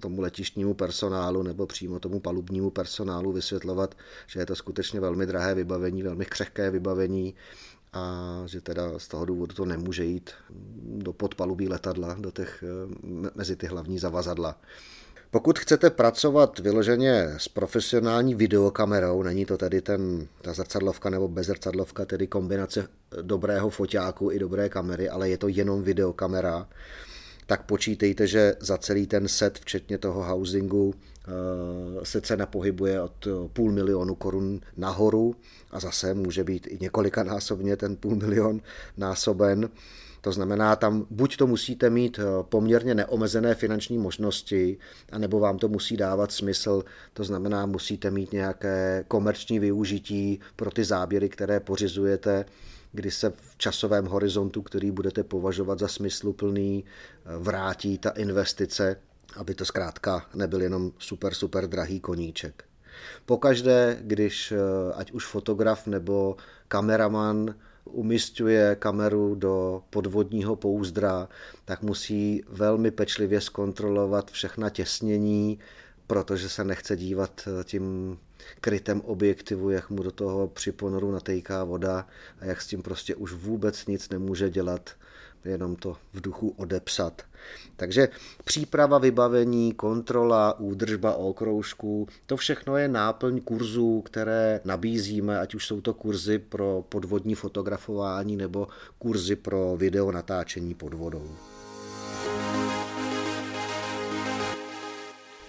tomu 0.00 0.20
letištnímu 0.20 0.74
personálu 0.74 1.42
nebo 1.42 1.66
přímo 1.66 2.00
tomu 2.00 2.20
palubnímu 2.20 2.70
personálu 2.70 3.32
vysvětlovat, 3.32 3.94
že 4.26 4.40
je 4.40 4.46
to 4.46 4.56
skutečně 4.56 5.00
velmi 5.00 5.26
drahé 5.26 5.54
vybavení, 5.54 6.02
velmi 6.02 6.24
křehké 6.24 6.70
vybavení 6.70 7.34
a 7.92 8.42
že 8.46 8.60
teda 8.60 8.98
z 8.98 9.08
toho 9.08 9.24
důvodu 9.24 9.54
to 9.54 9.64
nemůže 9.64 10.04
jít 10.04 10.30
do 10.84 11.12
podpalubí 11.12 11.68
letadla, 11.68 12.14
do 12.14 12.30
těch, 12.30 12.64
eh, 12.66 13.28
mezi 13.34 13.56
ty 13.56 13.66
hlavní 13.66 13.98
zavazadla. 13.98 14.56
Pokud 15.30 15.58
chcete 15.58 15.90
pracovat 15.90 16.58
vyloženě 16.58 17.34
s 17.36 17.48
profesionální 17.48 18.34
videokamerou, 18.34 19.22
není 19.22 19.46
to 19.46 19.58
tedy 19.58 19.80
ten, 19.80 20.28
ta 20.42 20.52
zrcadlovka 20.52 21.10
nebo 21.10 21.28
bezrcadlovka, 21.28 22.04
tedy 22.04 22.26
kombinace 22.26 22.88
dobrého 23.22 23.70
foťáku 23.70 24.30
i 24.30 24.38
dobré 24.38 24.68
kamery, 24.68 25.08
ale 25.08 25.28
je 25.28 25.38
to 25.38 25.48
jenom 25.48 25.82
videokamera, 25.82 26.68
tak 27.46 27.62
počítejte, 27.62 28.26
že 28.26 28.54
za 28.60 28.78
celý 28.78 29.06
ten 29.06 29.28
set, 29.28 29.58
včetně 29.58 29.98
toho 29.98 30.24
housingu, 30.24 30.94
eh, 30.94 32.04
se 32.04 32.20
cena 32.20 32.46
pohybuje 32.46 33.00
od 33.00 33.28
půl 33.52 33.72
milionu 33.72 34.14
korun 34.14 34.60
nahoru 34.76 35.36
a 35.70 35.80
zase 35.80 36.14
může 36.14 36.44
být 36.44 36.66
i 36.70 36.78
několikanásobně 36.80 37.76
ten 37.76 37.96
půl 37.96 38.16
milion 38.16 38.60
násoben. 38.96 39.70
To 40.24 40.32
znamená, 40.32 40.76
tam 40.76 41.06
buď 41.10 41.36
to 41.36 41.46
musíte 41.46 41.90
mít 41.90 42.18
eh, 42.18 42.22
poměrně 42.42 42.94
neomezené 42.94 43.54
finanční 43.54 43.98
možnosti, 43.98 44.78
anebo 45.12 45.40
vám 45.40 45.58
to 45.58 45.68
musí 45.68 45.96
dávat 45.96 46.32
smysl, 46.32 46.84
to 47.12 47.24
znamená, 47.24 47.66
musíte 47.66 48.10
mít 48.10 48.32
nějaké 48.32 49.04
komerční 49.08 49.58
využití 49.58 50.40
pro 50.56 50.70
ty 50.70 50.84
záběry, 50.84 51.28
které 51.28 51.60
pořizujete, 51.60 52.44
kdy 52.94 53.10
se 53.10 53.30
v 53.30 53.58
časovém 53.58 54.06
horizontu, 54.06 54.62
který 54.62 54.90
budete 54.90 55.22
považovat 55.22 55.78
za 55.78 55.88
smysluplný, 55.88 56.84
vrátí 57.38 57.98
ta 57.98 58.10
investice, 58.10 58.96
aby 59.36 59.54
to 59.54 59.64
zkrátka 59.64 60.26
nebyl 60.34 60.62
jenom 60.62 60.92
super, 60.98 61.34
super 61.34 61.66
drahý 61.66 62.00
koníček. 62.00 62.64
Pokaždé, 63.26 63.98
když 64.00 64.52
eh, 64.52 64.58
ať 64.94 65.12
už 65.12 65.26
fotograf 65.26 65.86
nebo 65.86 66.36
kameraman 66.68 67.54
umistuje 67.84 68.76
kameru 68.78 69.34
do 69.34 69.82
podvodního 69.90 70.56
pouzdra, 70.56 71.28
tak 71.64 71.82
musí 71.82 72.44
velmi 72.48 72.90
pečlivě 72.90 73.40
zkontrolovat 73.40 74.30
všechna 74.30 74.70
těsnění, 74.70 75.58
protože 76.06 76.48
se 76.48 76.64
nechce 76.64 76.96
dívat 76.96 77.48
eh, 77.48 77.64
tím 77.64 78.18
krytem 78.60 79.00
objektivu, 79.00 79.70
jak 79.70 79.90
mu 79.90 80.02
do 80.02 80.10
toho 80.10 80.48
při 80.48 80.72
ponoru 80.72 81.12
natejká 81.12 81.64
voda 81.64 82.06
a 82.40 82.44
jak 82.44 82.62
s 82.62 82.66
tím 82.66 82.82
prostě 82.82 83.14
už 83.14 83.32
vůbec 83.32 83.86
nic 83.86 84.08
nemůže 84.08 84.50
dělat, 84.50 84.90
jenom 85.44 85.76
to 85.76 85.96
v 86.12 86.20
duchu 86.20 86.54
odepsat. 86.56 87.22
Takže 87.76 88.08
příprava 88.44 88.98
vybavení, 88.98 89.72
kontrola, 89.72 90.58
údržba 90.58 91.14
okroužků, 91.14 92.08
to 92.26 92.36
všechno 92.36 92.76
je 92.76 92.88
náplň 92.88 93.40
kurzů, 93.40 94.00
které 94.00 94.60
nabízíme, 94.64 95.40
ať 95.40 95.54
už 95.54 95.66
jsou 95.66 95.80
to 95.80 95.94
kurzy 95.94 96.38
pro 96.38 96.84
podvodní 96.88 97.34
fotografování 97.34 98.36
nebo 98.36 98.68
kurzy 98.98 99.36
pro 99.36 99.76
video 99.76 100.12
natáčení 100.12 100.74
pod 100.74 100.94
vodou. 100.94 101.30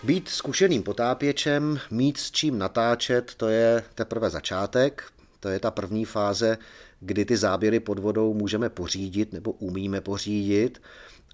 Být 0.05 0.29
zkušeným 0.29 0.83
potápěčem, 0.83 1.79
mít 1.91 2.17
s 2.17 2.31
čím 2.31 2.57
natáčet, 2.57 3.33
to 3.37 3.49
je 3.49 3.83
teprve 3.95 4.29
začátek, 4.29 5.03
to 5.39 5.49
je 5.49 5.59
ta 5.59 5.71
první 5.71 6.05
fáze, 6.05 6.57
kdy 6.99 7.25
ty 7.25 7.37
záběry 7.37 7.79
pod 7.79 7.99
vodou 7.99 8.33
můžeme 8.33 8.69
pořídit 8.69 9.33
nebo 9.33 9.51
umíme 9.51 10.01
pořídit, 10.01 10.81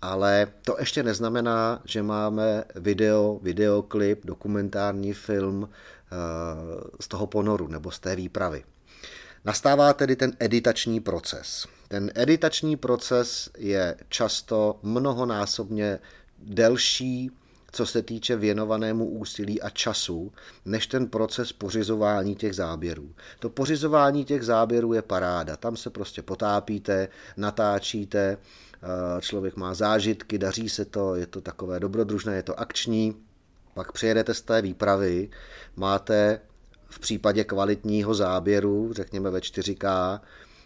ale 0.01 0.47
to 0.61 0.75
ještě 0.79 1.03
neznamená, 1.03 1.81
že 1.85 2.03
máme 2.03 2.63
video, 2.75 3.39
videoklip, 3.43 4.25
dokumentární 4.25 5.13
film 5.13 5.69
eh, 5.69 6.15
z 6.99 7.07
toho 7.07 7.27
ponoru 7.27 7.67
nebo 7.67 7.91
z 7.91 7.99
té 7.99 8.15
výpravy. 8.15 8.63
Nastává 9.45 9.93
tedy 9.93 10.15
ten 10.15 10.33
editační 10.39 10.99
proces. 10.99 11.67
Ten 11.87 12.11
editační 12.15 12.77
proces 12.77 13.49
je 13.57 13.95
často 14.09 14.79
mnohonásobně 14.83 15.99
delší, 16.39 17.31
co 17.71 17.85
se 17.85 18.01
týče 18.01 18.35
věnovanému 18.35 19.05
úsilí 19.05 19.61
a 19.61 19.69
času, 19.69 20.31
než 20.65 20.87
ten 20.87 21.07
proces 21.07 21.53
pořizování 21.53 22.35
těch 22.35 22.55
záběrů. 22.55 23.13
To 23.39 23.49
pořizování 23.49 24.25
těch 24.25 24.43
záběrů 24.43 24.93
je 24.93 25.01
paráda. 25.01 25.57
Tam 25.57 25.77
se 25.77 25.89
prostě 25.89 26.21
potápíte, 26.21 27.07
natáčíte, 27.37 28.37
eh, 28.37 29.21
člověk 29.21 29.55
má 29.55 29.73
zážitky, 29.73 30.37
daří 30.37 30.69
se 30.69 30.85
to, 30.85 31.15
je 31.15 31.27
to 31.27 31.41
takové 31.41 31.79
dobrodružné, 31.79 32.35
je 32.35 32.43
to 32.43 32.59
akční. 32.59 33.15
Pak 33.73 33.91
přijedete 33.91 34.33
z 34.33 34.41
té 34.41 34.61
výpravy, 34.61 35.29
máte 35.75 36.39
v 36.89 36.99
případě 36.99 37.43
kvalitního 37.43 38.13
záběru, 38.13 38.93
řekněme 38.93 39.29
ve 39.29 39.39
4K, 39.39 40.19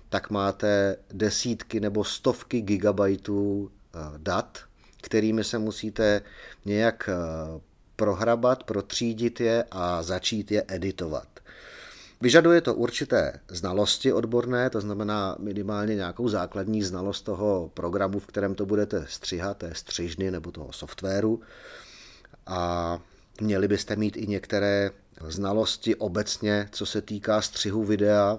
tak 0.09 0.29
máte 0.29 0.97
desítky 1.13 1.79
nebo 1.79 2.03
stovky 2.03 2.61
gigabajtů 2.61 3.71
eh, 3.71 3.99
dat, 4.17 4.59
kterými 5.05 5.43
se 5.43 5.59
musíte 5.59 6.21
nějak 6.65 7.09
eh, 7.09 7.15
prohrabat, 7.95 8.63
protřídit 8.63 9.39
je 9.39 9.65
a 9.71 10.03
začít 10.03 10.51
je 10.51 10.63
editovat. 10.67 11.27
Vyžaduje 12.21 12.61
to 12.61 12.73
určité 12.73 13.39
znalosti 13.47 14.13
odborné, 14.13 14.69
to 14.69 14.81
znamená 14.81 15.35
minimálně 15.39 15.95
nějakou 15.95 16.29
základní 16.29 16.83
znalost 16.83 17.21
toho 17.21 17.71
programu, 17.73 18.19
v 18.19 18.25
kterém 18.25 18.55
to 18.55 18.65
budete 18.65 19.05
střihat, 19.09 19.57
té 19.57 19.75
střižny 19.75 20.31
nebo 20.31 20.51
toho 20.51 20.73
softwaru. 20.73 21.41
A 22.47 22.99
měli 23.41 23.67
byste 23.67 23.95
mít 23.95 24.17
i 24.17 24.27
některé 24.27 24.91
znalosti 25.27 25.95
obecně, 25.95 26.69
co 26.71 26.85
se 26.85 27.01
týká 27.01 27.41
střihu 27.41 27.83
videa. 27.83 28.37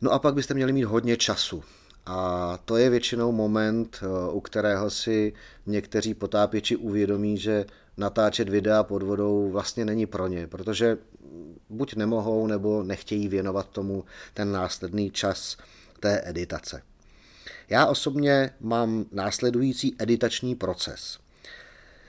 No 0.00 0.10
a 0.10 0.18
pak 0.18 0.34
byste 0.34 0.54
měli 0.54 0.72
mít 0.72 0.84
hodně 0.84 1.16
času. 1.16 1.64
A 2.06 2.58
to 2.64 2.76
je 2.76 2.90
většinou 2.90 3.32
moment, 3.32 4.00
u 4.32 4.40
kterého 4.40 4.90
si 4.90 5.32
někteří 5.66 6.14
potápěči 6.14 6.76
uvědomí, 6.76 7.38
že 7.38 7.64
natáčet 7.96 8.48
videa 8.48 8.82
pod 8.82 9.02
vodou 9.02 9.50
vlastně 9.50 9.84
není 9.84 10.06
pro 10.06 10.26
ně, 10.26 10.46
protože 10.46 10.98
buď 11.68 11.96
nemohou 11.96 12.46
nebo 12.46 12.82
nechtějí 12.82 13.28
věnovat 13.28 13.68
tomu 13.68 14.04
ten 14.34 14.52
následný 14.52 15.10
čas 15.10 15.56
té 16.00 16.22
editace. 16.24 16.82
Já 17.68 17.86
osobně 17.86 18.50
mám 18.60 19.04
následující 19.12 19.96
editační 19.98 20.54
proces. 20.54 21.18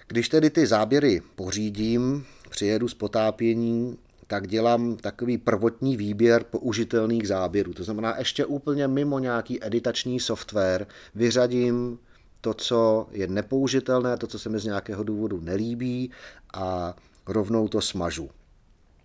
Když 0.08 0.30
tedy 0.30 0.50
ty 0.50 0.68
záběry 0.68 1.22
pořídím, 1.36 2.26
přijedu 2.50 2.88
z 2.88 2.94
potápění, 2.94 3.98
tak 4.28 4.48
dělám 4.48 4.96
takový 4.96 5.38
prvotní 5.38 5.98
výběr 5.98 6.44
použitelných 6.44 7.28
záběrů. 7.28 7.74
To 7.74 7.84
znamená, 7.84 8.18
ještě 8.18 8.46
úplně 8.46 8.88
mimo 8.88 9.20
nějaký 9.20 9.66
editační 9.66 10.20
software 10.20 10.88
vyřadím 11.16 12.00
to, 12.42 12.54
co 12.54 13.08
je 13.12 13.28
nepoužitelné, 13.28 14.18
to, 14.18 14.28
co 14.28 14.40
se 14.40 14.50
mi 14.50 14.60
z 14.60 14.66
nějakého 14.66 15.04
důvodu 15.04 15.40
nelíbí 15.42 16.12
a 16.54 16.96
rovnou 17.28 17.68
to 17.68 17.82
smažu. 17.82 18.30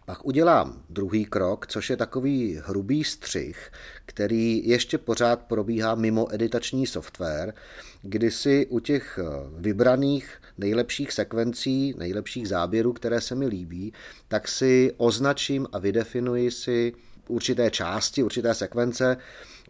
Pak 0.08 0.26
udělám 0.26 0.82
druhý 0.90 1.24
krok, 1.24 1.66
což 1.66 1.90
je 1.90 1.96
takový 1.96 2.60
hrubý 2.64 3.04
střih, 3.04 3.70
který 4.06 4.68
ještě 4.68 4.98
pořád 4.98 5.42
probíhá 5.42 5.94
mimo 5.94 6.34
editační 6.34 6.86
software, 6.86 7.54
kdy 8.02 8.30
si 8.30 8.66
u 8.66 8.80
těch 8.80 9.18
vybraných 9.56 10.40
nejlepších 10.58 11.12
sekvencí, 11.12 11.94
nejlepších 11.98 12.48
záběrů, 12.48 12.92
které 12.92 13.20
se 13.20 13.34
mi 13.34 13.46
líbí, 13.46 13.92
tak 14.28 14.48
si 14.48 14.92
označím 14.96 15.66
a 15.72 15.78
vydefinuji 15.78 16.50
si 16.50 16.92
určité 17.28 17.70
části, 17.70 18.22
určité 18.22 18.54
sekvence, 18.54 19.16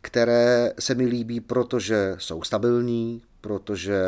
které 0.02 0.72
se 0.78 0.94
mi 0.94 1.06
líbí, 1.06 1.40
protože 1.40 2.14
jsou 2.18 2.42
stabilní, 2.42 3.22
protože 3.40 4.02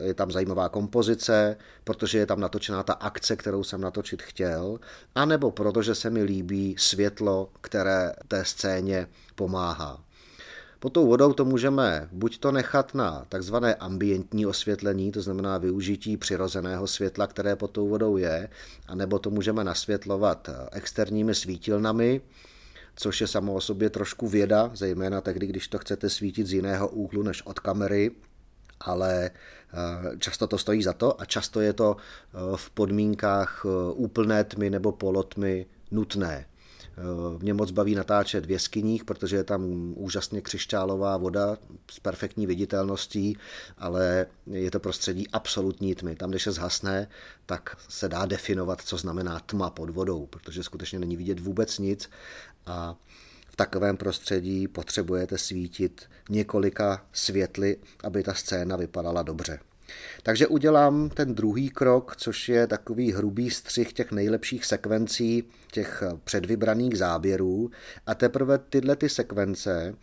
je 0.00 0.14
tam 0.14 0.30
zajímavá 0.30 0.68
kompozice, 0.68 1.56
protože 1.84 2.18
je 2.18 2.26
tam 2.26 2.40
natočená 2.40 2.82
ta 2.82 2.92
akce, 2.92 3.36
kterou 3.36 3.64
jsem 3.64 3.80
natočit 3.80 4.22
chtěl, 4.22 4.78
anebo 5.14 5.50
protože 5.50 5.94
se 5.94 6.10
mi 6.10 6.22
líbí 6.22 6.74
světlo, 6.78 7.50
které 7.60 8.12
té 8.28 8.44
scéně 8.44 9.06
pomáhá. 9.34 10.04
Pod 10.84 10.92
tou 10.92 11.06
vodou 11.06 11.32
to 11.32 11.44
můžeme 11.44 12.08
buď 12.12 12.38
to 12.38 12.52
nechat 12.52 12.94
na 12.94 13.24
takzvané 13.28 13.74
ambientní 13.74 14.46
osvětlení, 14.46 15.12
to 15.12 15.22
znamená 15.22 15.58
využití 15.58 16.16
přirozeného 16.16 16.86
světla, 16.86 17.26
které 17.26 17.56
pod 17.56 17.70
tou 17.70 17.88
vodou 17.88 18.16
je, 18.16 18.48
anebo 18.88 19.18
to 19.18 19.30
můžeme 19.30 19.64
nasvětlovat 19.64 20.50
externími 20.72 21.34
svítilnami, 21.34 22.20
což 22.96 23.20
je 23.20 23.26
samo 23.26 23.54
o 23.54 23.60
sobě 23.60 23.90
trošku 23.90 24.28
věda, 24.28 24.70
zejména 24.74 25.20
tehdy, 25.20 25.46
když 25.46 25.68
to 25.68 25.78
chcete 25.78 26.10
svítit 26.10 26.46
z 26.46 26.52
jiného 26.52 26.88
úhlu 26.88 27.22
než 27.22 27.42
od 27.46 27.60
kamery, 27.60 28.10
ale 28.84 29.30
eh, 29.30 30.18
často 30.18 30.46
to 30.46 30.58
stojí 30.58 30.82
za 30.82 30.92
to 30.92 31.20
a 31.20 31.24
často 31.24 31.60
je 31.60 31.72
to 31.72 31.96
eh, 31.96 32.38
v 32.56 32.70
podmínkách 32.70 33.62
eh, 33.64 33.92
úplné 33.92 34.44
tmy 34.44 34.70
nebo 34.70 34.92
polotmy 34.92 35.66
nutné. 35.90 36.46
Mě 37.38 37.54
moc 37.54 37.70
baví 37.70 37.94
natáčet 37.94 38.46
v 38.46 38.50
jeskyních, 38.50 39.04
protože 39.04 39.36
je 39.36 39.44
tam 39.44 39.92
úžasně 39.96 40.40
křišťálová 40.40 41.16
voda 41.16 41.56
s 41.90 42.00
perfektní 42.00 42.46
viditelností, 42.46 43.38
ale 43.78 44.26
je 44.46 44.70
to 44.70 44.80
prostředí 44.80 45.28
absolutní 45.28 45.94
tmy. 45.94 46.16
Tam, 46.16 46.30
když 46.30 46.42
se 46.42 46.52
zhasne, 46.52 47.08
tak 47.46 47.76
se 47.88 48.08
dá 48.08 48.26
definovat, 48.26 48.80
co 48.80 48.96
znamená 48.96 49.40
tma 49.40 49.70
pod 49.70 49.90
vodou, 49.90 50.26
protože 50.26 50.62
skutečně 50.62 50.98
není 50.98 51.16
vidět 51.16 51.40
vůbec 51.40 51.78
nic 51.78 52.10
a 52.66 52.96
v 53.54 53.56
takovém 53.56 53.96
prostředí 53.96 54.68
potřebujete 54.68 55.38
svítit 55.38 56.02
několika 56.30 57.06
světly, 57.12 57.76
aby 58.04 58.22
ta 58.22 58.34
scéna 58.34 58.76
vypadala 58.76 59.22
dobře. 59.22 59.58
Takže 60.22 60.46
udělám 60.46 61.08
ten 61.08 61.34
druhý 61.34 61.70
krok, 61.70 62.16
což 62.16 62.48
je 62.48 62.66
takový 62.66 63.12
hrubý 63.12 63.50
střih 63.50 63.92
těch 63.92 64.12
nejlepších 64.12 64.64
sekvencí, 64.64 65.44
těch 65.72 66.02
předvybraných 66.24 66.98
záběrů 66.98 67.70
a 68.06 68.14
teprve 68.14 68.58
tyhle 68.58 68.96
ty 68.96 69.08
sekvence 69.08 69.94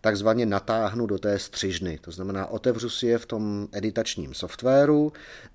takzvaně 0.00 0.46
natáhnu 0.46 1.06
do 1.06 1.18
té 1.18 1.38
střižny. 1.38 1.98
To 2.00 2.10
znamená, 2.10 2.46
otevřu 2.46 2.90
si 2.90 3.06
je 3.06 3.18
v 3.18 3.26
tom 3.26 3.68
editačním 3.72 4.34
softwaru 4.34 5.12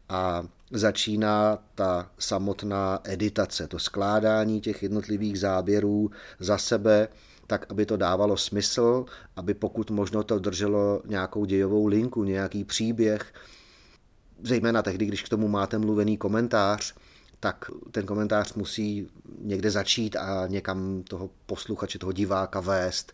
a 0.09 0.47
začíná 0.71 1.63
ta 1.75 2.11
samotná 2.19 2.99
editace, 3.03 3.67
to 3.67 3.79
skládání 3.79 4.61
těch 4.61 4.83
jednotlivých 4.83 5.39
záběrů 5.39 6.11
za 6.39 6.57
sebe 6.57 7.07
tak 7.47 7.65
aby 7.69 7.85
to 7.85 7.97
dávalo 7.97 8.37
smysl, 8.37 9.05
aby 9.35 9.53
pokud 9.53 9.91
možno 9.91 10.23
to 10.23 10.39
drželo 10.39 11.01
nějakou 11.05 11.45
dějovou 11.45 11.87
linku, 11.87 12.23
nějaký 12.23 12.63
příběh, 12.63 13.33
zejména 14.43 14.81
tehdy, 14.81 15.05
když 15.05 15.23
k 15.23 15.29
tomu 15.29 15.47
máte 15.47 15.77
mluvený 15.77 16.17
komentář, 16.17 16.95
tak 17.39 17.71
ten 17.91 18.05
komentář 18.05 18.53
musí 18.53 19.07
někde 19.41 19.71
začít 19.71 20.15
a 20.15 20.47
někam 20.47 21.03
toho 21.03 21.29
posluchače, 21.45 21.99
toho 21.99 22.11
diváka 22.11 22.59
vést. 22.59 23.13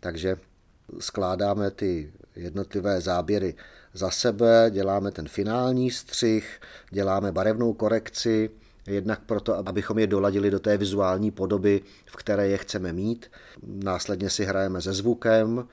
Takže 0.00 0.36
skládáme 0.98 1.70
ty 1.70 2.12
jednotlivé 2.36 3.00
záběry 3.00 3.54
za 3.94 4.10
sebe, 4.10 4.70
děláme 4.70 5.10
ten 5.10 5.28
finální 5.28 5.90
střih, 5.90 6.60
děláme 6.90 7.32
barevnou 7.32 7.72
korekci, 7.72 8.50
Jednak 8.86 9.20
proto, 9.26 9.68
abychom 9.68 9.98
je 9.98 10.06
doladili 10.06 10.50
do 10.50 10.58
té 10.58 10.76
vizuální 10.76 11.30
podoby, 11.30 11.82
v 12.06 12.16
které 12.16 12.48
je 12.48 12.56
chceme 12.56 12.92
mít. 12.92 13.30
Následně 13.62 14.30
si 14.30 14.44
hrajeme 14.44 14.82
se 14.82 14.92
zvukem 14.92 15.68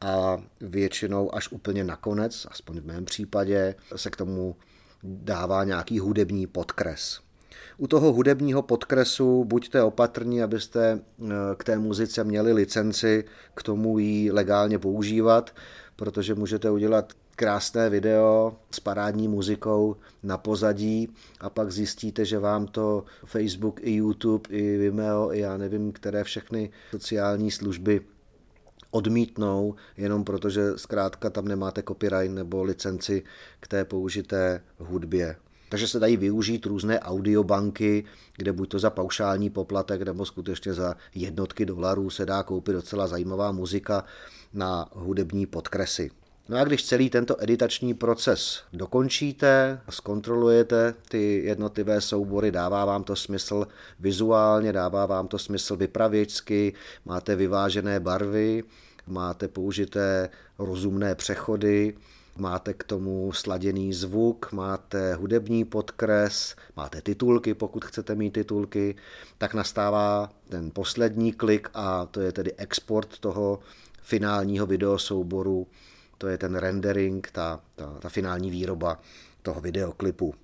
a 0.00 0.42
většinou 0.60 1.34
až 1.34 1.52
úplně 1.52 1.84
nakonec, 1.84 2.46
aspoň 2.50 2.80
v 2.80 2.86
mém 2.86 3.04
případě, 3.04 3.74
se 3.96 4.10
k 4.10 4.16
tomu 4.16 4.56
dává 5.02 5.64
nějaký 5.64 5.98
hudební 5.98 6.46
podkres. 6.46 7.20
U 7.78 7.86
toho 7.86 8.12
hudebního 8.12 8.62
podkresu 8.62 9.44
buďte 9.44 9.82
opatrní, 9.82 10.42
abyste 10.42 11.00
eh, 11.00 11.26
k 11.56 11.64
té 11.64 11.78
muzice 11.78 12.24
měli 12.24 12.52
licenci 12.52 13.24
k 13.54 13.62
tomu 13.62 13.98
ji 13.98 14.32
legálně 14.32 14.78
používat, 14.78 15.54
protože 15.96 16.34
můžete 16.34 16.70
udělat 16.70 17.12
krásné 17.36 17.90
video 17.90 18.56
s 18.70 18.80
parádní 18.80 19.28
muzikou 19.28 19.96
na 20.22 20.38
pozadí 20.38 21.08
a 21.40 21.50
pak 21.50 21.72
zjistíte, 21.72 22.24
že 22.24 22.38
vám 22.38 22.66
to 22.66 23.04
Facebook 23.24 23.80
i 23.82 23.94
YouTube 23.94 24.48
i 24.48 24.76
Vimeo 24.76 25.32
i 25.32 25.38
já 25.38 25.56
nevím, 25.56 25.92
které 25.92 26.24
všechny 26.24 26.70
sociální 26.90 27.50
služby 27.50 28.00
odmítnou, 28.90 29.74
jenom 29.96 30.24
protože 30.24 30.78
zkrátka 30.78 31.30
tam 31.30 31.48
nemáte 31.48 31.82
copyright 31.82 32.34
nebo 32.34 32.62
licenci 32.62 33.22
k 33.60 33.68
té 33.68 33.84
použité 33.84 34.62
hudbě. 34.78 35.36
Takže 35.68 35.88
se 35.88 36.00
dají 36.00 36.16
využít 36.16 36.66
různé 36.66 37.00
audiobanky, 37.00 38.04
kde 38.36 38.52
buď 38.52 38.68
to 38.68 38.78
za 38.78 38.90
paušální 38.90 39.50
poplatek 39.50 40.02
nebo 40.02 40.24
skutečně 40.24 40.74
za 40.74 40.96
jednotky 41.14 41.66
dolarů 41.66 42.10
se 42.10 42.26
dá 42.26 42.42
koupit 42.42 42.72
docela 42.72 43.06
zajímavá 43.06 43.52
muzika 43.52 44.04
na 44.54 44.88
hudební 44.92 45.46
podkresy. 45.46 46.10
No 46.48 46.56
a 46.58 46.64
když 46.64 46.84
celý 46.84 47.10
tento 47.10 47.42
editační 47.42 47.94
proces 47.94 48.62
dokončíte, 48.72 49.80
zkontrolujete 49.90 50.94
ty 51.08 51.42
jednotlivé 51.44 52.00
soubory, 52.00 52.52
dává 52.52 52.84
vám 52.84 53.04
to 53.04 53.16
smysl 53.16 53.66
vizuálně, 54.00 54.72
dává 54.72 55.06
vám 55.06 55.28
to 55.28 55.38
smysl 55.38 55.76
vypravěčsky, 55.76 56.72
máte 57.04 57.36
vyvážené 57.36 58.00
barvy, 58.00 58.64
máte 59.06 59.48
použité 59.48 60.28
rozumné 60.58 61.14
přechody, 61.14 61.94
máte 62.36 62.74
k 62.74 62.84
tomu 62.84 63.32
sladěný 63.32 63.92
zvuk, 63.92 64.52
máte 64.52 65.14
hudební 65.14 65.64
podkres, 65.64 66.56
máte 66.76 67.02
titulky, 67.02 67.54
pokud 67.54 67.84
chcete 67.84 68.14
mít 68.14 68.30
titulky, 68.30 68.96
tak 69.38 69.54
nastává 69.54 70.30
ten 70.48 70.70
poslední 70.70 71.32
klik 71.32 71.68
a 71.74 72.06
to 72.06 72.20
je 72.20 72.32
tedy 72.32 72.52
export 72.56 73.18
toho 73.18 73.58
finálního 74.02 74.66
videosouboru 74.66 75.66
to 76.18 76.28
je 76.28 76.38
ten 76.38 76.56
rendering, 76.56 77.30
ta, 77.32 77.60
ta, 77.76 77.96
ta 78.00 78.08
finální 78.08 78.50
výroba 78.50 79.00
toho 79.42 79.60
videoklipu. 79.60 80.34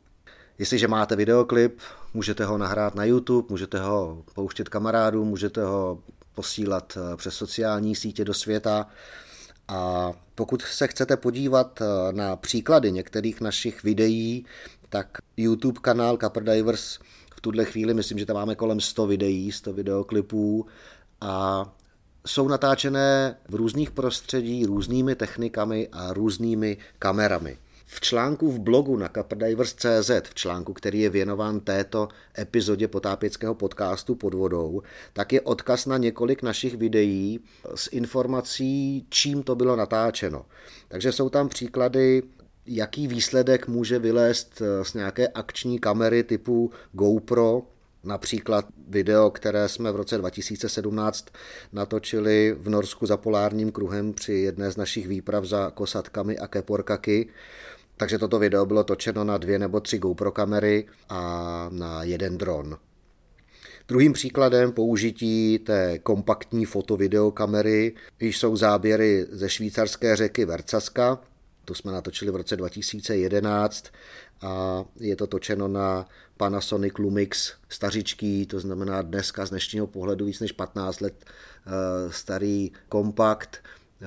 Jestliže 0.58 0.88
máte 0.88 1.16
videoklip, 1.16 1.80
můžete 2.14 2.44
ho 2.44 2.58
nahrát 2.58 2.94
na 2.94 3.04
YouTube, 3.04 3.46
můžete 3.50 3.80
ho 3.80 4.22
pouštět 4.34 4.68
kamarádům, 4.68 5.28
můžete 5.28 5.64
ho 5.64 5.98
posílat 6.34 6.98
eh, 7.12 7.16
přes 7.16 7.34
sociální 7.34 7.96
sítě 7.96 8.24
do 8.24 8.34
světa. 8.34 8.86
A 9.68 10.12
pokud 10.34 10.62
se 10.62 10.88
chcete 10.88 11.16
podívat 11.16 11.82
eh, 11.82 12.12
na 12.12 12.36
příklady 12.36 12.92
některých 12.92 13.40
našich 13.40 13.82
videí, 13.82 14.46
tak 14.88 15.18
YouTube 15.36 15.80
kanál 15.80 16.18
Divers 16.40 16.98
tuhle 17.42 17.64
chvíli 17.64 17.94
myslím, 17.94 18.18
že 18.18 18.26
tam 18.26 18.36
máme 18.36 18.54
kolem 18.54 18.80
100 18.80 19.06
videí, 19.06 19.52
100 19.52 19.72
videoklipů 19.72 20.66
a 21.20 21.64
jsou 22.26 22.48
natáčené 22.48 23.36
v 23.48 23.54
různých 23.54 23.90
prostředí, 23.90 24.66
různými 24.66 25.14
technikami 25.14 25.88
a 25.92 26.12
různými 26.12 26.76
kamerami. 26.98 27.58
V 27.86 28.00
článku 28.00 28.52
v 28.52 28.58
blogu 28.58 28.96
na 28.96 29.08
CapDivers.cz, 29.08 30.10
v 30.22 30.34
článku, 30.34 30.72
který 30.72 31.00
je 31.00 31.10
věnován 31.10 31.60
této 31.60 32.08
epizodě 32.38 32.88
potápěckého 32.88 33.54
podcastu 33.54 34.14
pod 34.14 34.34
vodou, 34.34 34.82
tak 35.12 35.32
je 35.32 35.40
odkaz 35.40 35.86
na 35.86 35.98
několik 35.98 36.42
našich 36.42 36.76
videí 36.76 37.40
s 37.74 37.88
informací, 37.92 39.06
čím 39.08 39.42
to 39.42 39.54
bylo 39.54 39.76
natáčeno. 39.76 40.46
Takže 40.88 41.12
jsou 41.12 41.28
tam 41.28 41.48
příklady 41.48 42.22
jaký 42.66 43.08
výsledek 43.08 43.68
může 43.68 43.98
vylézt 43.98 44.62
z 44.82 44.94
nějaké 44.94 45.28
akční 45.28 45.78
kamery 45.78 46.22
typu 46.22 46.70
GoPro, 46.92 47.62
Například 48.04 48.64
video, 48.88 49.30
které 49.30 49.68
jsme 49.68 49.92
v 49.92 49.96
roce 49.96 50.18
2017 50.18 51.26
natočili 51.72 52.56
v 52.58 52.68
Norsku 52.68 53.06
za 53.06 53.16
polárním 53.16 53.72
kruhem 53.72 54.12
při 54.12 54.32
jedné 54.32 54.70
z 54.70 54.76
našich 54.76 55.08
výprav 55.08 55.44
za 55.44 55.70
kosatkami 55.70 56.38
a 56.38 56.46
keporkaky. 56.46 57.28
Takže 57.96 58.18
toto 58.18 58.38
video 58.38 58.66
bylo 58.66 58.84
točeno 58.84 59.24
na 59.24 59.38
dvě 59.38 59.58
nebo 59.58 59.80
tři 59.80 59.98
GoPro 59.98 60.32
kamery 60.32 60.86
a 61.08 61.68
na 61.72 62.02
jeden 62.02 62.38
dron. 62.38 62.78
Druhým 63.88 64.12
příkladem 64.12 64.72
použití 64.72 65.58
té 65.58 65.98
kompaktní 65.98 66.64
fotovideokamery 66.64 67.94
jsou 68.20 68.56
záběry 68.56 69.26
ze 69.30 69.48
švýcarské 69.48 70.16
řeky 70.16 70.44
Vercaska. 70.44 71.20
To 71.64 71.74
jsme 71.74 71.92
natočili 71.92 72.30
v 72.30 72.36
roce 72.36 72.56
2011 72.56 73.84
a 74.42 74.84
je 75.00 75.16
to 75.16 75.26
točeno 75.26 75.68
na 75.68 76.06
Panasonic 76.42 76.98
Lumix 76.98 77.52
stařičký, 77.68 78.46
to 78.46 78.60
znamená 78.60 79.02
dneska 79.02 79.46
z 79.46 79.50
dnešního 79.50 79.86
pohledu 79.86 80.24
víc 80.24 80.40
než 80.40 80.52
15 80.52 81.00
let 81.00 81.24
eh, 81.24 81.70
starý 82.12 82.70
kompakt. 82.88 83.64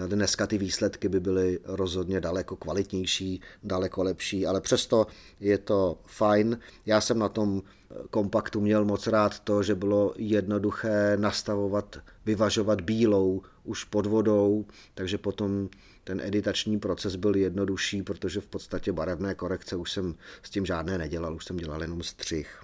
Dneska 0.08 0.48
ty 0.48 0.58
výsledky 0.58 1.10
by 1.10 1.20
byly 1.20 1.60
rozhodně 1.64 2.22
daleko 2.22 2.56
kvalitnější, 2.56 3.42
daleko 3.64 4.04
lepší, 4.04 4.48
ale 4.48 4.62
přesto 4.62 5.08
je 5.40 5.58
to 5.58 6.00
fajn. 6.06 6.60
Já 6.86 7.02
jsem 7.02 7.20
na 7.20 7.30
tom 7.30 7.62
kompaktu 8.10 8.62
měl 8.62 8.86
moc 8.86 9.08
rád 9.08 9.40
to, 9.40 9.64
že 9.64 9.76
bylo 9.76 10.14
jednoduché 10.18 11.18
nastavovat, 11.20 12.00
vyvažovat 12.26 12.82
bílou 12.82 13.42
už 13.64 13.84
pod 13.84 14.06
vodou, 14.06 14.66
takže 14.94 15.18
potom 15.18 15.70
ten 16.06 16.22
editační 16.22 16.80
proces 16.80 17.16
byl 17.16 17.36
jednodušší, 17.36 18.04
protože 18.04 18.42
v 18.42 18.48
podstatě 18.48 18.92
barevné 18.92 19.36
korekce 19.36 19.76
už 19.76 19.92
jsem 19.92 20.16
s 20.44 20.50
tím 20.50 20.66
žádné 20.66 20.98
nedělal, 20.98 21.36
už 21.36 21.46
jsem 21.46 21.58
dělal 21.58 21.82
jenom 21.82 22.04
střih. 22.04 22.62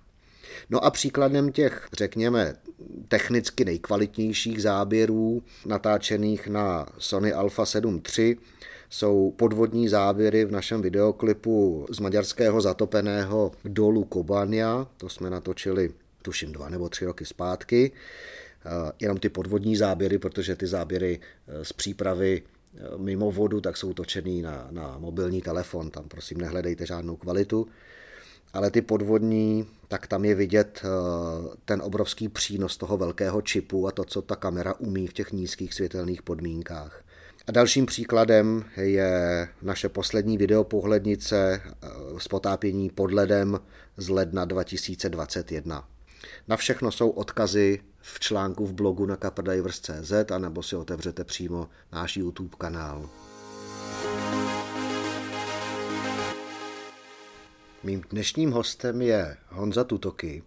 No 0.69 0.83
a 0.85 0.91
příkladem 0.91 1.51
těch, 1.51 1.87
řekněme, 1.93 2.55
technicky 3.07 3.65
nejkvalitnějších 3.65 4.61
záběrů 4.61 5.43
natáčených 5.65 6.47
na 6.47 6.85
Sony 6.97 7.33
Alpha 7.33 7.65
7 7.65 8.01
III 8.17 8.37
jsou 8.89 9.33
podvodní 9.37 9.89
záběry 9.89 10.45
v 10.45 10.51
našem 10.51 10.81
videoklipu 10.81 11.85
z 11.89 11.99
maďarského 11.99 12.61
zatopeného 12.61 13.51
dolu 13.65 14.03
Kobania. 14.03 14.87
To 14.97 15.09
jsme 15.09 15.29
natočili 15.29 15.93
tuším 16.21 16.51
dva 16.51 16.69
nebo 16.69 16.89
tři 16.89 17.05
roky 17.05 17.25
zpátky. 17.25 17.91
Eh, 18.65 18.91
jenom 18.99 19.17
ty 19.17 19.29
podvodní 19.29 19.75
záběry, 19.75 20.17
protože 20.17 20.55
ty 20.55 20.67
záběry 20.67 21.19
eh, 21.47 21.65
z 21.65 21.73
přípravy 21.73 22.41
mimo 22.97 23.31
vodu, 23.31 23.61
tak 23.61 23.77
jsou 23.77 23.93
točený 23.93 24.41
na, 24.41 24.67
na 24.71 24.97
mobilní 24.97 25.41
telefon, 25.41 25.89
tam 25.89 26.07
prosím 26.07 26.37
nehledejte 26.37 26.85
žádnou 26.85 27.15
kvalitu. 27.15 27.67
Ale 28.53 28.71
ty 28.71 28.81
podvodní, 28.81 29.67
tak 29.87 30.07
tam 30.07 30.25
je 30.25 30.35
vidět 30.35 30.81
ten 31.65 31.81
obrovský 31.81 32.29
přínos 32.29 32.77
toho 32.77 32.97
velkého 32.97 33.41
čipu 33.41 33.87
a 33.87 33.91
to, 33.91 34.03
co 34.03 34.21
ta 34.21 34.35
kamera 34.35 34.73
umí 34.73 35.07
v 35.07 35.13
těch 35.13 35.31
nízkých 35.31 35.73
světelných 35.73 36.21
podmínkách. 36.21 37.03
A 37.47 37.51
dalším 37.51 37.85
příkladem 37.85 38.63
je 38.77 39.47
naše 39.61 39.89
poslední 39.89 40.37
videopohlednice 40.37 41.61
z 42.17 42.27
potápění 42.27 42.89
pod 42.89 43.11
ledem 43.11 43.59
z 43.97 44.09
ledna 44.09 44.45
2021. 44.45 45.87
Na 46.47 46.57
všechno 46.57 46.91
jsou 46.91 47.09
odkazy 47.09 47.79
v 48.01 48.19
článku 48.19 48.65
v 48.65 48.73
blogu 48.73 49.05
na 49.05 49.15
caperdivers.cz 49.15 50.31
a 50.31 50.37
nebo 50.37 50.63
si 50.63 50.75
otevřete 50.75 51.23
přímo 51.23 51.69
náš 51.91 52.17
YouTube 52.17 52.55
kanál. 52.57 53.09
Mým 57.83 58.03
dnešním 58.09 58.51
hostem 58.51 59.01
je 59.01 59.37
Honza 59.49 59.83
Tutoky. 59.83 60.43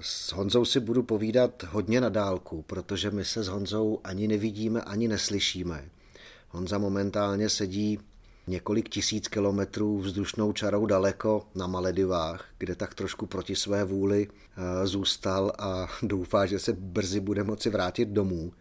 S 0.00 0.32
Honzou 0.32 0.64
si 0.64 0.80
budu 0.80 1.02
povídat 1.02 1.62
hodně 1.62 2.00
na 2.00 2.08
dálku, 2.08 2.62
protože 2.62 3.10
my 3.10 3.24
se 3.24 3.42
s 3.42 3.48
Honzou 3.48 4.00
ani 4.04 4.28
nevidíme, 4.28 4.80
ani 4.80 5.08
neslyšíme. 5.08 5.84
Honza 6.48 6.78
momentálně 6.78 7.48
sedí 7.48 7.98
několik 8.46 8.88
tisíc 8.88 9.28
kilometrů 9.28 9.98
vzdušnou 9.98 10.52
čarou 10.52 10.86
daleko 10.86 11.46
na 11.54 11.66
Maledivách, 11.66 12.44
kde 12.58 12.74
tak 12.74 12.94
trošku 12.94 13.26
proti 13.26 13.56
své 13.56 13.84
vůli 13.84 14.28
eh, 14.28 14.86
zůstal 14.86 15.52
a 15.58 15.88
doufá, 16.02 16.46
že 16.46 16.58
se 16.58 16.72
brzy 16.72 17.20
bude 17.20 17.44
moci 17.44 17.70
vrátit 17.70 18.08
domů. 18.08 18.52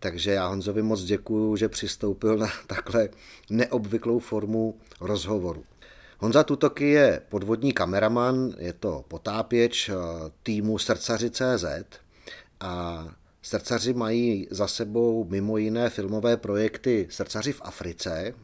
Takže 0.00 0.30
já 0.30 0.46
Honzovi 0.46 0.82
moc 0.82 1.02
děkuju, 1.02 1.56
že 1.56 1.68
přistoupil 1.68 2.36
na 2.38 2.48
takhle 2.66 3.08
neobvyklou 3.50 4.18
formu 4.18 4.78
rozhovoru. 5.00 5.64
Honza 6.18 6.44
Tutoky 6.44 6.90
je 6.90 7.22
podvodní 7.28 7.72
kameraman, 7.72 8.54
je 8.58 8.72
to 8.72 9.04
potápěč 9.08 9.88
eh, 9.88 9.94
týmu 10.42 10.78
Srdcaři.cz 10.78 11.64
a 12.60 13.04
Srdcaři 13.42 13.94
mají 13.94 14.48
za 14.50 14.66
sebou 14.66 15.26
mimo 15.30 15.58
jiné 15.58 15.90
filmové 15.90 16.36
projekty 16.36 17.06
Srdcaři 17.10 17.52
v 17.52 17.60
Africe, 17.64 18.34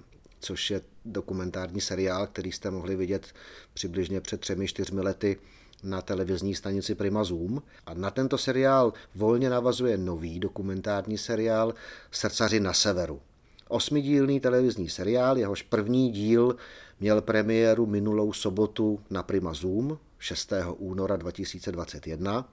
což 0.45 0.71
je 0.71 0.81
dokumentární 1.05 1.81
seriál, 1.81 2.27
který 2.27 2.53
jste 2.53 2.71
mohli 2.71 2.97
vidět 2.97 3.27
přibližně 3.75 4.21
před 4.21 4.41
třemi, 4.41 4.67
čtyřmi 4.67 5.01
lety 5.01 5.37
na 5.83 6.03
televizní 6.03 6.55
stanici 6.55 6.95
Prima 6.95 7.25
Zoom. 7.25 7.63
A 7.87 7.95
na 7.95 8.11
tento 8.11 8.39
seriál 8.39 8.93
volně 9.15 9.51
navazuje 9.51 9.97
nový 9.97 10.39
dokumentární 10.41 11.19
seriál 11.19 11.75
Srdcaři 12.11 12.61
na 12.61 12.73
severu. 12.73 13.21
Osmidílný 13.69 14.41
televizní 14.41 14.89
seriál, 14.89 15.39
jehož 15.39 15.63
první 15.63 16.11
díl 16.11 16.57
měl 17.01 17.21
premiéru 17.21 17.87
minulou 17.87 18.33
sobotu 18.33 19.01
na 19.11 19.23
Prima 19.23 19.55
Zoom 19.55 19.99
6. 20.19 20.53
února 20.79 21.17
2021 21.17 22.49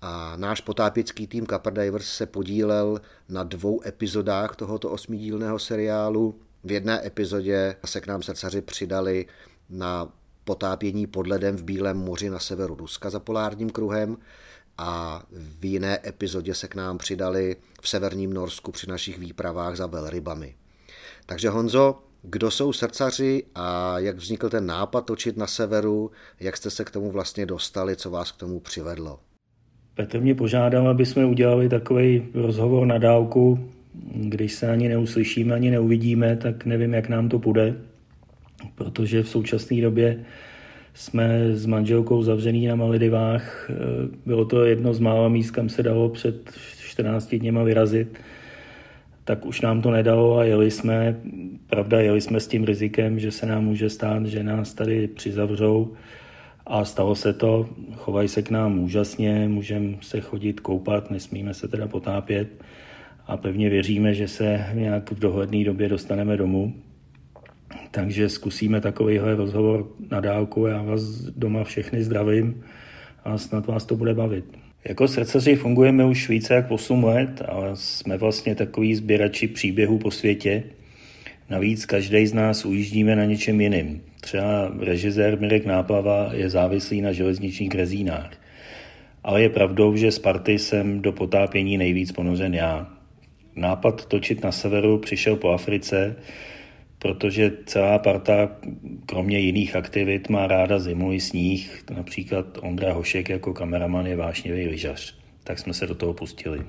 a 0.00 0.36
náš 0.36 0.60
potápěcký 0.60 1.26
tým 1.26 1.46
Copper 1.46 1.72
Divers 1.72 2.06
se 2.06 2.26
podílel 2.26 3.00
na 3.28 3.44
dvou 3.44 3.80
epizodách 3.86 4.56
tohoto 4.56 4.90
osmidílného 4.90 5.58
seriálu. 5.58 6.34
V 6.64 6.72
jedné 6.72 7.06
epizodě 7.06 7.76
se 7.84 8.00
k 8.00 8.06
nám 8.06 8.22
srdcaři 8.22 8.60
přidali 8.60 9.26
na 9.70 10.12
potápění 10.44 11.06
pod 11.06 11.26
ledem 11.26 11.56
v 11.56 11.62
Bílém 11.62 11.96
moři 11.96 12.30
na 12.30 12.38
severu 12.38 12.74
Ruska 12.74 13.10
za 13.10 13.20
polárním 13.20 13.70
kruhem 13.70 14.16
a 14.78 15.22
v 15.32 15.64
jiné 15.64 15.98
epizodě 16.06 16.54
se 16.54 16.68
k 16.68 16.74
nám 16.74 16.98
přidali 16.98 17.56
v 17.80 17.88
severním 17.88 18.32
Norsku 18.32 18.72
při 18.72 18.90
našich 18.90 19.18
výpravách 19.18 19.76
za 19.76 19.86
velrybami. 19.86 20.54
Takže 21.26 21.48
Honzo, 21.48 21.98
kdo 22.22 22.50
jsou 22.50 22.72
srdcaři 22.72 23.42
a 23.54 23.98
jak 23.98 24.16
vznikl 24.16 24.50
ten 24.50 24.66
nápad 24.66 25.06
točit 25.06 25.36
na 25.36 25.46
severu, 25.46 26.10
jak 26.40 26.56
jste 26.56 26.70
se 26.70 26.84
k 26.84 26.90
tomu 26.90 27.10
vlastně 27.10 27.46
dostali, 27.46 27.96
co 27.96 28.10
vás 28.10 28.32
k 28.32 28.36
tomu 28.36 28.60
přivedlo? 28.60 29.20
Petr 29.94 30.20
mě 30.20 30.34
požádal, 30.34 30.88
aby 30.88 31.06
jsme 31.06 31.26
udělali 31.26 31.68
takový 31.68 32.28
rozhovor 32.34 32.86
na 32.86 32.98
dálku. 32.98 33.73
Když 34.14 34.52
se 34.52 34.68
ani 34.68 34.88
neuslyšíme, 34.88 35.54
ani 35.54 35.70
neuvidíme, 35.70 36.36
tak 36.36 36.66
nevím, 36.66 36.94
jak 36.94 37.08
nám 37.08 37.28
to 37.28 37.38
půjde, 37.38 37.74
protože 38.74 39.22
v 39.22 39.28
současné 39.28 39.80
době 39.80 40.24
jsme 40.94 41.54
s 41.54 41.66
manželkou 41.66 42.22
zavřený 42.22 42.66
na 42.66 42.74
Maledivách. 42.74 43.70
Bylo 44.26 44.44
to 44.44 44.64
jedno 44.64 44.94
z 44.94 45.00
mála 45.00 45.28
míst, 45.28 45.50
kam 45.50 45.68
se 45.68 45.82
dalo 45.82 46.08
před 46.08 46.52
14 46.80 47.34
dněma 47.34 47.62
vyrazit. 47.62 48.18
Tak 49.24 49.46
už 49.46 49.60
nám 49.60 49.82
to 49.82 49.90
nedalo 49.90 50.38
a 50.38 50.44
jeli 50.44 50.70
jsme. 50.70 51.16
Pravda, 51.66 52.00
jeli 52.00 52.20
jsme 52.20 52.40
s 52.40 52.46
tím 52.46 52.64
rizikem, 52.64 53.18
že 53.18 53.30
se 53.30 53.46
nám 53.46 53.64
může 53.64 53.90
stát, 53.90 54.26
že 54.26 54.42
nás 54.42 54.74
tady 54.74 55.08
přizavřou 55.08 55.92
a 56.66 56.84
stalo 56.84 57.14
se 57.14 57.32
to, 57.32 57.68
chovají 57.94 58.28
se 58.28 58.42
k 58.42 58.50
nám 58.50 58.78
úžasně, 58.78 59.48
můžeme 59.48 59.94
se 60.00 60.20
chodit 60.20 60.60
koupat, 60.60 61.10
nesmíme 61.10 61.54
se 61.54 61.68
teda 61.68 61.88
potápět 61.88 62.48
a 63.26 63.36
pevně 63.36 63.70
věříme, 63.70 64.14
že 64.14 64.28
se 64.28 64.66
nějak 64.74 65.12
v 65.12 65.18
dohledné 65.18 65.64
době 65.64 65.88
dostaneme 65.88 66.36
domů. 66.36 66.74
Takže 67.90 68.28
zkusíme 68.28 68.80
takovýhle 68.80 69.34
rozhovor 69.34 69.88
na 70.10 70.20
dálku. 70.20 70.66
Já 70.66 70.82
vás 70.82 71.02
doma 71.36 71.64
všechny 71.64 72.02
zdravím 72.02 72.64
a 73.24 73.38
snad 73.38 73.66
vás 73.66 73.86
to 73.86 73.96
bude 73.96 74.14
bavit. 74.14 74.44
Jako 74.88 75.08
srdcaři 75.08 75.56
fungujeme 75.56 76.04
už 76.04 76.28
více 76.28 76.54
jak 76.54 76.70
8 76.70 77.04
let, 77.04 77.42
ale 77.48 77.70
jsme 77.74 78.16
vlastně 78.16 78.54
takový 78.54 78.94
sběrači 78.94 79.48
příběhů 79.48 79.98
po 79.98 80.10
světě. 80.10 80.62
Navíc 81.50 81.86
každý 81.86 82.26
z 82.26 82.32
nás 82.32 82.64
ujíždíme 82.64 83.16
na 83.16 83.24
něčem 83.24 83.60
jiným. 83.60 84.02
Třeba 84.20 84.72
režisér 84.80 85.40
Mirek 85.40 85.66
Náplava 85.66 86.30
je 86.32 86.50
závislý 86.50 87.00
na 87.00 87.12
železničních 87.12 87.74
rezínách. 87.74 88.30
Ale 89.24 89.42
je 89.42 89.48
pravdou, 89.48 89.96
že 89.96 90.12
z 90.12 90.18
party 90.18 90.58
jsem 90.58 91.02
do 91.02 91.12
potápění 91.12 91.78
nejvíc 91.78 92.12
ponořen 92.12 92.54
já. 92.54 92.93
Nápad 93.56 94.06
točit 94.06 94.44
na 94.44 94.52
severu 94.52 94.98
přišel 94.98 95.36
po 95.36 95.50
Africe, 95.50 96.16
protože 96.98 97.52
celá 97.66 97.98
parta, 97.98 98.50
kromě 99.06 99.38
jiných 99.38 99.76
aktivit, 99.76 100.28
má 100.28 100.46
ráda 100.46 100.78
zimu 100.78 101.12
i 101.12 101.20
sníh. 101.20 101.84
Například 101.96 102.46
Ondra 102.62 102.92
Hošek 102.92 103.28
jako 103.28 103.54
kameraman 103.54 104.06
je 104.06 104.16
vášnivý 104.16 104.66
lyžař. 104.66 105.14
Tak 105.44 105.58
jsme 105.58 105.74
se 105.74 105.86
do 105.86 105.94
toho 105.94 106.14
pustili. 106.14 106.66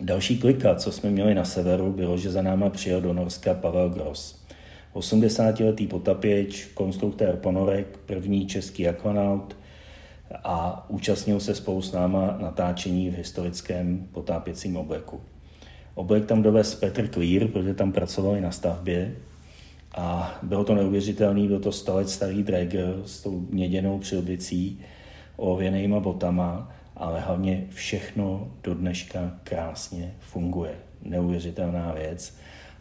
Další 0.00 0.38
klika, 0.38 0.74
co 0.74 0.92
jsme 0.92 1.10
měli 1.10 1.34
na 1.34 1.44
severu, 1.44 1.92
bylo, 1.92 2.16
že 2.18 2.30
za 2.30 2.42
náma 2.42 2.70
přijel 2.70 3.00
do 3.00 3.12
Norska 3.12 3.54
Pavel 3.54 3.88
Gross. 3.88 4.46
80-letý 4.94 5.86
potapěč, 5.86 6.64
konstruktér 6.74 7.36
ponorek, 7.36 7.98
první 8.06 8.46
český 8.46 8.88
akvanaut 8.88 9.56
a 10.44 10.86
účastnil 10.90 11.40
se 11.40 11.54
spolu 11.54 11.82
s 11.82 11.92
náma 11.92 12.38
natáčení 12.40 13.10
v 13.10 13.14
historickém 13.14 14.08
potápěcím 14.12 14.76
obleku. 14.76 15.20
Oblek 15.94 16.26
tam 16.26 16.42
dovez 16.42 16.74
Petr 16.74 17.08
Clear, 17.08 17.48
protože 17.48 17.74
tam 17.74 17.92
pracovali 17.92 18.40
na 18.40 18.50
stavbě 18.50 19.16
a 19.94 20.38
bylo 20.42 20.64
to 20.64 20.74
neuvěřitelný, 20.74 21.48
byl 21.48 21.60
to 21.60 21.72
100 21.72 21.94
let 21.94 22.08
starý 22.08 22.42
dragger 22.42 22.94
s 23.04 23.22
tou 23.22 23.46
měděnou 23.50 23.98
přilbicí, 23.98 24.80
ověnejma 25.36 26.00
botama, 26.00 26.72
ale 26.96 27.20
hlavně 27.20 27.66
všechno 27.70 28.48
do 28.62 28.74
dneška 28.74 29.32
krásně 29.44 30.14
funguje. 30.18 30.74
Neuvěřitelná 31.02 31.92
věc. 31.92 32.36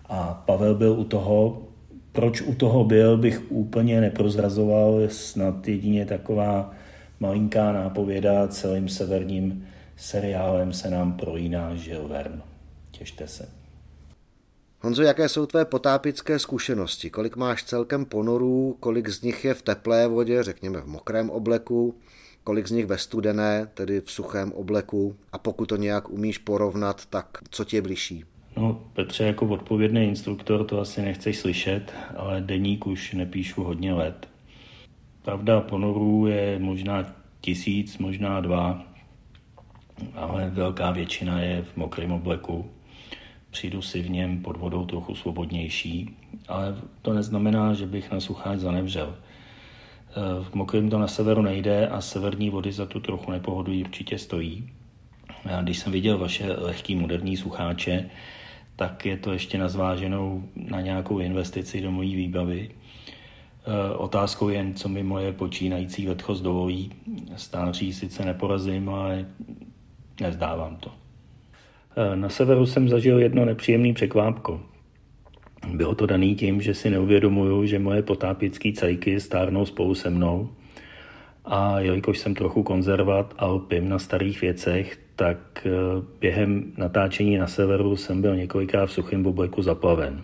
A 0.06 0.44
Pavel 0.46 0.76
byl 0.76 0.92
u 0.92 1.04
toho, 1.04 1.62
proč 2.12 2.42
u 2.42 2.56
toho 2.56 2.84
byl, 2.84 3.18
bych 3.18 3.52
úplně 3.52 4.02
neprozrazoval, 4.02 5.00
snad 5.08 5.68
jedině 5.68 6.06
taková 6.06 6.72
malinká 7.20 7.72
nápověda 7.72 8.48
celým 8.48 8.90
severním 8.90 9.68
seriálem 9.96 10.74
se 10.74 10.90
nám 10.90 11.14
projíná 11.14 11.76
Žil 11.76 12.08
Verne. 12.08 12.49
Těšte 13.00 13.28
se. 13.28 13.50
Honzo, 14.82 15.04
jaké 15.04 15.30
jsou 15.30 15.46
tvé 15.46 15.66
potápické 15.66 16.40
zkušenosti? 16.40 17.10
Kolik 17.10 17.36
máš 17.36 17.64
celkem 17.64 18.06
ponorů, 18.06 18.78
kolik 18.80 19.10
z 19.10 19.22
nich 19.22 19.46
je 19.46 19.54
v 19.54 19.62
teplé 19.62 20.08
vodě, 20.08 20.44
řekněme 20.44 20.82
v 20.82 20.88
mokrém 20.88 21.30
obleku, 21.30 22.00
kolik 22.44 22.68
z 22.68 22.72
nich 22.72 22.86
ve 22.86 22.98
studené, 22.98 23.70
tedy 23.74 24.02
v 24.02 24.12
suchém 24.12 24.52
obleku 24.52 25.16
a 25.32 25.38
pokud 25.38 25.66
to 25.66 25.76
nějak 25.76 26.10
umíš 26.10 26.38
porovnat, 26.38 27.06
tak 27.06 27.38
co 27.50 27.66
ti 27.66 27.76
je 27.76 27.82
bližší? 27.82 28.24
No, 28.58 28.90
Petře, 28.94 29.24
jako 29.24 29.46
odpovědný 29.46 30.08
instruktor 30.08 30.66
to 30.66 30.82
asi 30.82 31.02
nechceš 31.02 31.38
slyšet, 31.38 31.94
ale 32.18 32.42
deník 32.42 32.88
už 32.88 33.14
nepíšu 33.14 33.64
hodně 33.64 33.94
let. 33.94 34.28
Pravda, 35.22 35.62
ponorů 35.62 36.28
je 36.28 36.60
možná 36.60 37.16
tisíc, 37.42 37.98
možná 37.98 38.42
dva, 38.42 38.86
ale 40.16 40.50
velká 40.50 40.92
většina 40.92 41.42
je 41.42 41.62
v 41.62 41.78
mokrém 41.78 42.12
obleku. 42.12 42.70
Přijdu 43.52 43.82
si 43.82 44.02
v 44.02 44.10
něm 44.10 44.42
pod 44.42 44.58
vodou 44.58 44.86
trochu 44.86 45.16
svobodnější, 45.16 46.16
ale 46.48 46.76
to 47.02 47.14
neznamená, 47.14 47.74
že 47.74 47.86
bych 47.86 48.12
na 48.12 48.20
sucháč 48.20 48.60
zanevřel. 48.60 49.16
V 50.44 50.54
mokrém 50.54 50.90
to 50.90 51.00
na 51.00 51.08
severu 51.08 51.42
nejde 51.42 51.88
a 51.88 52.02
severní 52.02 52.50
vody 52.50 52.72
za 52.72 52.86
tu 52.86 53.00
trochu 53.00 53.32
nepohodu 53.32 53.80
určitě 53.80 54.18
stojí. 54.18 54.70
A 55.46 55.62
když 55.62 55.78
jsem 55.78 55.92
viděl 55.92 56.18
vaše 56.18 56.54
lehký 56.54 56.96
moderní 56.96 57.38
sucháče, 57.38 58.10
tak 58.76 59.06
je 59.06 59.18
to 59.18 59.34
ještě 59.34 59.58
nazváženou 59.58 60.44
na 60.56 60.82
nějakou 60.82 61.20
investici 61.20 61.82
do 61.82 61.92
mojí 61.92 62.16
výbavy. 62.16 62.70
E, 62.70 63.96
otázkou 63.96 64.50
jen, 64.50 64.74
co 64.74 64.90
mi 64.90 65.04
moje 65.04 65.34
počínající 65.34 66.06
vetchost 66.06 66.44
dovolí. 66.44 66.92
Stáří 67.36 67.94
sice 67.94 68.26
neporazím, 68.26 68.90
ale 68.90 69.26
nezdávám 70.22 70.76
to. 70.76 70.92
E, 72.00 72.16
na 72.16 72.30
severu 72.30 72.66
jsem 72.66 72.90
zažil 72.90 73.20
jedno 73.20 73.46
nepříjemné 73.46 73.94
překvápko. 73.94 74.62
Bylo 75.74 75.96
to 75.96 76.06
daný 76.06 76.36
tím, 76.36 76.62
že 76.62 76.74
si 76.74 76.90
neuvědomuju, 76.90 77.66
že 77.66 77.80
moje 77.80 78.02
potápěcké 78.02 78.72
cajky 78.74 79.20
stárnou 79.20 79.66
spolu 79.66 79.96
se 79.96 80.10
mnou 80.10 80.50
a 81.46 81.80
jelikož 81.80 82.20
jsem 82.20 82.36
trochu 82.36 82.64
konzervat 82.64 83.34
a 83.38 83.46
lpím 83.46 83.90
na 83.90 84.00
starých 84.00 84.42
věcech, 84.42 85.00
tak 85.16 85.38
eh, 85.66 85.70
během 86.20 86.74
natáčení 86.78 87.38
na 87.38 87.48
severu 87.48 87.96
jsem 87.96 88.22
byl 88.22 88.36
několikrát 88.36 88.86
v 88.86 88.92
suchém 88.92 89.24
bobleku 89.24 89.62
zaplaven. 89.62 90.22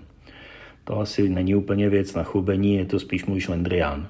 To 0.83 0.99
asi 0.99 1.29
není 1.29 1.55
úplně 1.55 1.89
věc 1.89 2.13
na 2.13 2.23
chubení, 2.23 2.75
je 2.75 2.85
to 2.85 2.99
spíš 2.99 3.25
můj 3.25 3.39
šlendrián. 3.39 4.07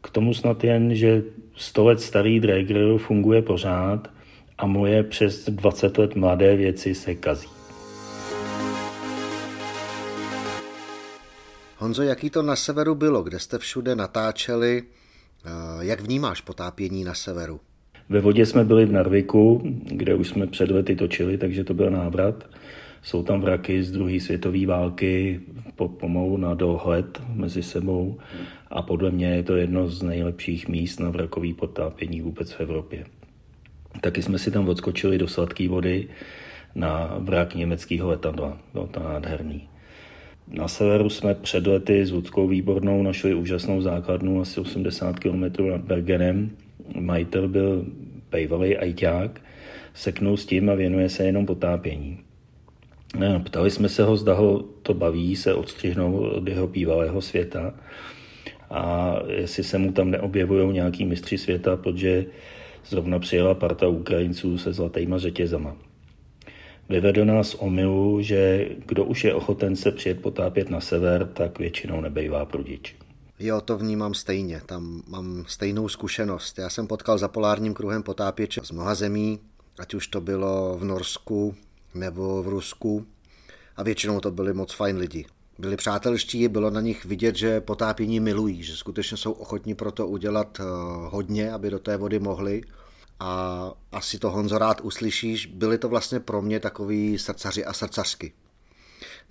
K 0.00 0.10
tomu 0.10 0.34
snad 0.34 0.64
jen, 0.64 0.94
že 0.94 1.22
100 1.54 1.84
let 1.84 2.00
starý 2.00 2.40
Drager 2.40 2.98
funguje 2.98 3.42
pořád 3.42 4.11
a 4.62 4.66
moje 4.66 5.02
přes 5.02 5.48
20 5.48 5.98
let 5.98 6.16
mladé 6.16 6.56
věci 6.56 6.94
se 6.94 7.14
kazí. 7.14 7.48
Honzo, 11.78 12.02
jaký 12.02 12.30
to 12.30 12.42
na 12.42 12.56
severu 12.56 12.94
bylo? 12.94 13.22
Kde 13.22 13.38
jste 13.38 13.58
všude 13.58 13.94
natáčeli? 13.94 14.82
Eh, 14.82 15.50
jak 15.80 16.00
vnímáš 16.00 16.40
potápění 16.40 17.04
na 17.04 17.14
severu? 17.14 17.60
Ve 18.08 18.20
vodě 18.20 18.46
jsme 18.46 18.64
byli 18.64 18.86
v 18.86 18.92
Narviku, 18.92 19.62
kde 19.84 20.14
už 20.14 20.28
jsme 20.28 20.46
před 20.46 20.70
lety 20.70 20.96
točili, 20.96 21.38
takže 21.38 21.64
to 21.64 21.74
byl 21.74 21.90
návrat. 21.90 22.44
Jsou 23.02 23.22
tam 23.22 23.40
vraky 23.40 23.82
z 23.82 23.90
druhé 23.90 24.20
světové 24.20 24.66
války 24.66 25.40
pomalu 25.76 26.36
na 26.36 26.54
dohled 26.54 27.22
mezi 27.34 27.62
sebou 27.62 28.18
a 28.70 28.82
podle 28.82 29.10
mě 29.10 29.26
je 29.26 29.42
to 29.42 29.56
jedno 29.56 29.88
z 29.88 30.02
nejlepších 30.02 30.68
míst 30.68 31.00
na 31.00 31.10
vrakový 31.10 31.54
potápění 31.54 32.20
vůbec 32.20 32.52
v 32.52 32.60
Evropě. 32.60 33.04
Taky 34.00 34.22
jsme 34.22 34.38
si 34.38 34.50
tam 34.50 34.68
odskočili 34.68 35.18
do 35.18 35.28
sladké 35.28 35.68
vody 35.68 36.08
na 36.74 37.16
vrak 37.18 37.54
německého 37.54 38.08
letadla. 38.08 38.58
Bylo 38.72 38.86
to 38.86 39.00
nádherný. 39.00 39.68
Na 40.48 40.68
severu 40.68 41.10
jsme 41.10 41.34
před 41.34 41.66
lety 41.66 42.06
s 42.06 42.12
Ludskou 42.12 42.48
výbornou 42.48 43.02
našli 43.02 43.34
úžasnou 43.34 43.80
základnu 43.80 44.40
asi 44.40 44.60
80 44.60 45.18
km 45.18 45.42
nad 45.70 45.80
Bergenem. 45.80 46.50
Majitel 47.00 47.48
byl 47.48 47.86
bývalý 48.32 48.76
ajťák, 48.76 49.40
seknul 49.94 50.36
s 50.36 50.46
tím 50.46 50.70
a 50.70 50.74
věnuje 50.74 51.08
se 51.08 51.24
jenom 51.24 51.46
potápění. 51.46 52.18
Ptali 53.44 53.70
jsme 53.70 53.88
se 53.88 54.04
ho, 54.04 54.16
zda 54.16 54.34
ho 54.34 54.62
to 54.82 54.94
baví 54.94 55.36
se 55.36 55.54
odstřihnout 55.54 56.32
od 56.32 56.48
jeho 56.48 56.66
bývalého 56.66 57.20
světa 57.20 57.74
a 58.70 59.16
jestli 59.28 59.64
se 59.64 59.78
mu 59.78 59.92
tam 59.92 60.10
neobjevují 60.10 60.72
nějaký 60.72 61.04
mistři 61.04 61.38
světa, 61.38 61.76
protože 61.76 62.24
zrovna 62.86 63.18
přijela 63.18 63.54
parta 63.54 63.88
Ukrajinců 63.88 64.58
se 64.58 64.72
zlatýma 64.72 65.18
řetězama. 65.18 65.76
Vyvedl 66.88 67.24
nás 67.24 67.54
omylu, 67.54 68.22
že 68.22 68.68
kdo 68.86 69.04
už 69.04 69.24
je 69.24 69.34
ochoten 69.34 69.76
se 69.76 69.92
přijet 69.92 70.22
potápět 70.22 70.70
na 70.70 70.80
sever, 70.80 71.26
tak 71.26 71.58
většinou 71.58 72.00
nebejvá 72.00 72.44
prudič. 72.44 72.96
Jo, 73.38 73.60
to 73.60 73.78
vnímám 73.78 74.14
stejně, 74.14 74.62
tam 74.66 75.02
mám 75.08 75.44
stejnou 75.48 75.88
zkušenost. 75.88 76.58
Já 76.58 76.70
jsem 76.70 76.86
potkal 76.86 77.18
za 77.18 77.28
polárním 77.28 77.74
kruhem 77.74 78.02
potápěče 78.02 78.60
z 78.64 78.70
mnoha 78.70 78.94
zemí, 78.94 79.40
ať 79.78 79.94
už 79.94 80.08
to 80.08 80.20
bylo 80.20 80.78
v 80.78 80.84
Norsku 80.84 81.54
nebo 81.94 82.42
v 82.42 82.48
Rusku 82.48 83.06
a 83.76 83.82
většinou 83.82 84.20
to 84.20 84.30
byli 84.30 84.54
moc 84.54 84.72
fajn 84.74 84.96
lidi. 84.96 85.26
Byli 85.62 85.76
přátelští, 85.76 86.48
bylo 86.48 86.70
na 86.70 86.80
nich 86.80 87.04
vidět, 87.04 87.36
že 87.36 87.60
potápění 87.60 88.20
milují, 88.20 88.62
že 88.62 88.76
skutečně 88.76 89.16
jsou 89.16 89.32
ochotní 89.32 89.74
pro 89.74 89.92
to 89.92 90.06
udělat 90.08 90.58
eh, 90.60 90.64
hodně, 91.08 91.52
aby 91.52 91.70
do 91.70 91.78
té 91.78 91.96
vody 91.96 92.18
mohli 92.18 92.62
a 93.20 93.72
asi 93.92 94.18
to 94.18 94.30
Honzo 94.30 94.58
rád 94.58 94.80
uslyšíš, 94.80 95.46
byli 95.46 95.78
to 95.78 95.88
vlastně 95.88 96.20
pro 96.20 96.42
mě 96.42 96.60
takový 96.60 97.18
srdcaři 97.18 97.64
a 97.64 97.72
srdcařky. 97.72 98.32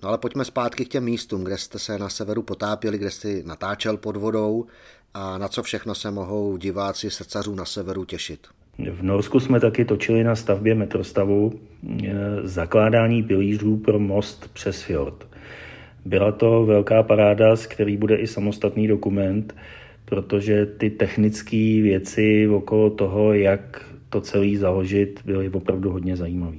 No 0.02 0.08
ale 0.08 0.18
pojďme 0.18 0.44
zpátky 0.44 0.84
k 0.84 0.88
těm 0.88 1.04
místům, 1.04 1.44
kde 1.44 1.58
jste 1.58 1.78
se 1.78 1.98
na 1.98 2.08
severu 2.08 2.42
potápěli, 2.42 2.98
kde 2.98 3.10
jste 3.10 3.42
natáčel 3.44 3.96
pod 3.96 4.16
vodou 4.16 4.66
a 5.14 5.38
na 5.38 5.48
co 5.48 5.62
všechno 5.62 5.94
se 5.94 6.10
mohou 6.10 6.56
diváci 6.56 7.10
srdcařů 7.10 7.54
na 7.54 7.64
severu 7.64 8.04
těšit. 8.04 8.46
V 8.90 9.02
Norsku 9.02 9.40
jsme 9.40 9.60
taky 9.60 9.84
točili 9.84 10.24
na 10.24 10.36
stavbě 10.36 10.74
metrostavu 10.74 11.60
e, 12.04 12.14
zakládání 12.42 13.22
pilířů 13.22 13.76
pro 13.76 13.98
most 13.98 14.50
přes 14.52 14.82
fjord. 14.82 15.31
Byla 16.04 16.32
to 16.32 16.66
velká 16.66 17.02
paráda, 17.02 17.56
z 17.56 17.66
který 17.66 17.96
bude 17.96 18.16
i 18.16 18.26
samostatný 18.26 18.88
dokument, 18.88 19.54
protože 20.04 20.66
ty 20.66 20.90
technické 20.90 21.80
věci 21.82 22.48
okolo 22.48 22.90
toho, 22.90 23.34
jak 23.34 23.92
to 24.08 24.20
celé 24.20 24.56
založit, 24.56 25.20
byly 25.24 25.48
opravdu 25.48 25.90
hodně 25.92 26.16
zajímavé. 26.16 26.58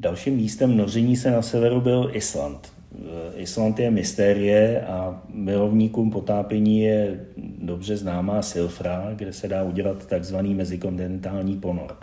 Dalším 0.00 0.34
místem 0.36 0.76
noření 0.76 1.16
se 1.16 1.30
na 1.30 1.42
severu 1.42 1.80
byl 1.80 2.10
Island. 2.12 2.72
Island 3.36 3.78
je 3.78 3.90
mystérie 3.90 4.80
a 4.80 5.22
milovníkům 5.34 6.10
potápění 6.10 6.80
je 6.80 7.20
dobře 7.62 7.96
známá 7.96 8.42
Silfra, 8.42 9.12
kde 9.16 9.32
se 9.32 9.48
dá 9.48 9.62
udělat 9.62 10.06
takzvaný 10.06 10.54
mezikontinentální 10.54 11.56
ponor. 11.56 11.96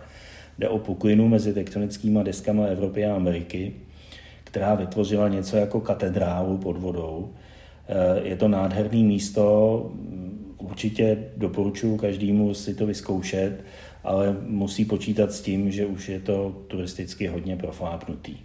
Jde 0.60 0.70
o 0.70 0.80
puklinu 0.80 1.28
mezi 1.28 1.54
tektonickými 1.54 2.20
deskama 2.24 2.66
Evropy 2.66 3.06
a 3.06 3.16
Ameriky, 3.16 3.74
která 4.54 4.76
vytvořila 4.76 5.28
něco 5.28 5.58
jako 5.58 5.82
katedrálu 5.82 6.58
pod 6.58 6.78
vodou. 6.78 7.34
Je 8.24 8.36
to 8.36 8.48
nádherné 8.48 9.04
místo, 9.04 9.92
určitě 10.58 11.18
doporučuji 11.38 11.98
každému 11.98 12.54
si 12.54 12.76
to 12.76 12.86
vyzkoušet 12.86 13.64
ale 14.04 14.38
musí 14.48 14.86
počítat 14.86 15.32
s 15.32 15.42
tím, 15.42 15.72
že 15.72 15.86
už 15.86 16.10
je 16.10 16.20
to 16.20 16.64
turisticky 16.68 17.28
hodně 17.28 17.58
proflápnutý. 17.58 18.38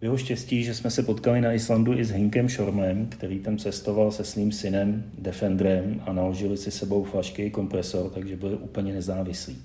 Bylo 0.00 0.16
štěstí, 0.16 0.64
že 0.64 0.74
jsme 0.74 0.90
se 0.90 1.02
potkali 1.02 1.40
na 1.40 1.52
Islandu 1.52 1.92
i 1.92 2.04
s 2.04 2.10
Hinkem 2.10 2.48
Shormem, 2.48 3.06
který 3.06 3.38
tam 3.38 3.58
cestoval 3.58 4.10
se 4.10 4.24
svým 4.24 4.52
synem 4.52 5.04
Defendrem 5.18 6.02
a 6.06 6.12
naložili 6.12 6.56
si 6.56 6.70
sebou 6.70 7.04
flašky 7.04 7.42
i 7.42 7.50
kompresor, 7.50 8.10
takže 8.10 8.36
byli 8.36 8.54
úplně 8.54 8.92
nezávislí. 8.92 9.56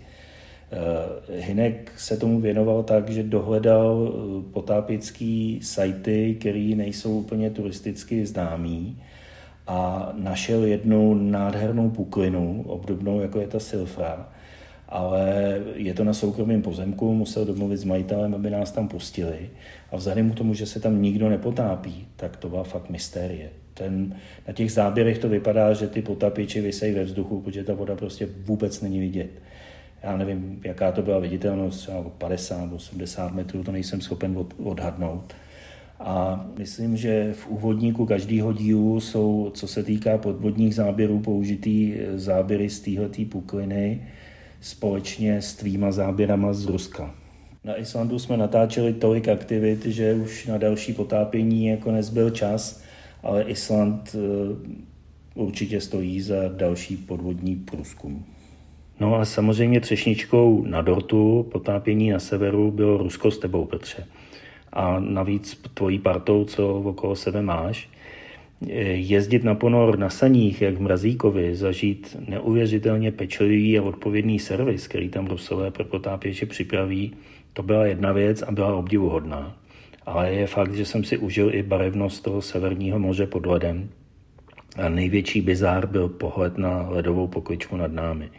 Eh, 0.72 1.42
Hinek 1.42 1.92
se 1.98 2.18
tomu 2.18 2.42
věnoval 2.42 2.84
tak, 2.84 3.10
že 3.10 3.24
dohledal 3.24 4.14
eh, 4.14 4.52
potápěcký 4.54 5.60
sajty, 5.64 6.38
které 6.40 6.74
nejsou 6.76 7.20
úplně 7.20 7.50
turisticky 7.50 8.26
známý 8.26 8.98
a 9.68 10.12
našel 10.16 10.64
jednu 10.64 11.14
nádhernou 11.14 11.90
puklinu, 11.90 12.64
obdobnou 12.68 13.22
jako 13.22 13.40
je 13.40 13.48
ta 13.48 13.60
Silfra, 13.60 14.30
ale 14.88 15.58
je 15.76 15.94
to 15.94 16.04
na 16.04 16.14
soukromém 16.14 16.62
pozemku, 16.62 17.14
musel 17.14 17.46
domluvit 17.46 17.78
s 17.78 17.84
majitelem, 17.84 18.36
aby 18.36 18.50
nás 18.50 18.72
tam 18.72 18.88
pustili. 18.88 19.50
A 19.92 19.98
vzhledem 19.98 20.32
k 20.32 20.36
tomu, 20.36 20.54
že 20.54 20.66
se 20.66 20.80
tam 20.80 21.02
nikdo 21.02 21.30
nepotápí, 21.30 22.08
tak 22.16 22.38
to 22.38 22.50
byla 22.50 22.64
fakt 22.64 22.90
mystérie. 22.90 23.50
Ten, 23.74 24.16
na 24.48 24.54
těch 24.54 24.72
záběrech 24.72 25.18
to 25.18 25.30
vypadá, 25.30 25.74
že 25.74 25.88
ty 25.88 26.02
potapiči 26.02 26.62
vysejí 26.62 26.94
ve 26.96 27.04
vzduchu, 27.04 27.42
protože 27.42 27.64
ta 27.64 27.74
voda 27.74 27.96
prostě 27.96 28.28
vůbec 28.46 28.82
není 28.82 29.00
vidět. 29.00 29.30
Já 30.04 30.18
nevím, 30.18 30.62
jaká 30.64 30.92
to 30.92 31.02
byla 31.02 31.20
viditelnost, 31.20 31.80
třeba 31.80 32.04
50, 32.04 32.74
80 32.74 33.34
metrů, 33.34 33.64
to 33.64 33.72
nejsem 33.72 34.02
schopen 34.02 34.38
od, 34.38 34.54
odhadnout. 34.64 35.34
A 36.00 36.46
myslím, 36.58 36.98
že 36.98 37.34
v 37.34 37.48
úvodníku 37.48 38.06
každého 38.06 38.54
dílu 38.54 39.00
jsou, 39.00 39.52
co 39.54 39.68
se 39.68 39.84
týká 39.84 40.18
podvodních 40.18 40.76
záběrů, 40.76 41.20
použitý 41.20 41.96
záběry 42.16 42.70
z 42.70 42.80
téhleté 42.80 43.26
pukliny, 43.26 44.08
společně 44.62 45.42
s 45.42 45.56
tvýma 45.56 45.92
záběrama 45.92 46.54
z 46.54 46.66
Ruska. 46.66 47.16
Na 47.64 47.80
Islandu 47.80 48.20
jsme 48.20 48.38
natáčeli 48.38 48.94
tolik 48.94 49.28
aktivit, 49.28 49.86
že 49.86 50.14
už 50.14 50.48
na 50.48 50.58
další 50.58 50.94
potápění 50.94 51.68
jako 51.68 51.92
nezbyl 51.92 52.30
čas, 52.30 52.84
ale 53.24 53.44
Island 53.44 54.16
eh, 54.16 54.20
určitě 55.36 55.82
stojí 55.82 56.22
za 56.22 56.36
další 56.48 56.98
podvodní 56.98 57.56
průzkum. 57.56 58.26
No 59.00 59.16
a 59.16 59.26
samozřejmě 59.26 59.80
třešničkou 59.80 60.66
na 60.66 60.82
dortu 60.82 61.48
potápění 61.52 62.10
na 62.10 62.20
severu 62.20 62.72
bylo 62.72 62.98
Rusko 62.98 63.32
s 63.32 63.38
tebou, 63.38 63.66
Petře. 63.66 64.08
A 64.74 65.00
navíc 65.00 65.62
tvojí 65.74 66.00
partou, 66.00 66.46
co 66.46 66.76
okolo 66.76 67.16
sebe 67.16 67.42
máš, 67.42 67.90
jezdit 68.94 69.44
na 69.44 69.56
ponor 69.56 70.00
na 70.00 70.10
saních, 70.10 70.62
jak 70.62 70.76
v 70.76 70.82
Mrazíkovi, 70.82 71.56
zažít 71.56 72.18
neuvěřitelně 72.30 73.12
pečlivý 73.12 73.80
a 73.80 73.84
odpovědný 73.84 74.40
servis, 74.40 74.88
který 74.88 75.10
tam 75.10 75.28
Rusové 75.28 75.72
pro 75.72 75.84
potápěče 75.84 76.46
připraví, 76.46 77.14
to 77.54 77.64
byla 77.64 77.86
jedna 77.86 78.12
věc 78.12 78.42
a 78.42 78.52
byla 78.52 78.76
obdivuhodná. 78.76 79.58
Ale 80.06 80.34
je 80.34 80.48
fakt, 80.48 80.76
že 80.76 80.86
jsem 80.86 81.04
si 81.04 81.18
užil 81.18 81.56
i 81.56 81.64
barevnost 81.64 82.24
toho 82.24 82.42
severního 82.42 83.00
moře 83.00 83.28
pod 83.28 83.46
ledem. 83.46 83.90
A 84.76 84.90
největší 84.90 85.42
bizár 85.42 85.88
byl 85.88 86.10
pohled 86.10 86.58
na 86.58 86.90
ledovou 86.90 87.28
pokličku 87.28 87.78
nad 87.78 87.92
námi. 87.92 88.30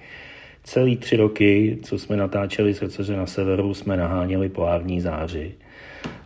Celý 0.63 0.97
tři 0.97 1.17
roky, 1.17 1.79
co 1.83 1.99
jsme 1.99 2.17
natáčeli 2.17 2.75
srdceře 2.75 3.17
na 3.17 3.27
severu, 3.27 3.75
jsme 3.75 3.97
naháněli 3.97 4.49
polární 4.49 5.01
záři. 5.01 5.55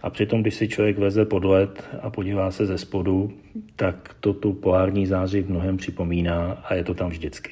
A 0.02 0.10
přitom, 0.10 0.42
když 0.42 0.54
si 0.54 0.68
člověk 0.68 0.98
veze 0.98 1.24
pod 1.24 1.44
led 1.44 1.84
a 2.02 2.10
podívá 2.10 2.50
se 2.50 2.66
ze 2.66 2.78
spodu, 2.78 3.32
tak 3.76 4.16
to 4.20 4.32
tu 4.32 4.52
polární 4.52 5.06
záři 5.06 5.42
v 5.42 5.50
mnohem 5.50 5.76
připomíná 5.76 6.52
a 6.52 6.74
je 6.74 6.84
to 6.84 6.94
tam 6.94 7.10
vždycky. 7.10 7.50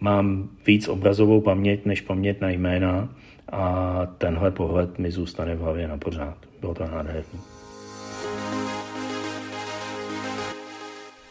Mám 0.00 0.48
víc 0.66 0.88
obrazovou 0.88 1.40
paměť 1.40 1.84
než 1.84 2.00
paměť 2.00 2.40
na 2.40 2.50
jména 2.50 3.08
a 3.52 4.06
tenhle 4.18 4.50
pohled 4.50 4.98
mi 4.98 5.10
zůstane 5.10 5.54
v 5.54 5.60
hlavě 5.60 5.88
na 5.88 5.96
pořád. 5.96 6.36
Bylo 6.60 6.74
to 6.74 6.84
nádherné. 6.84 7.55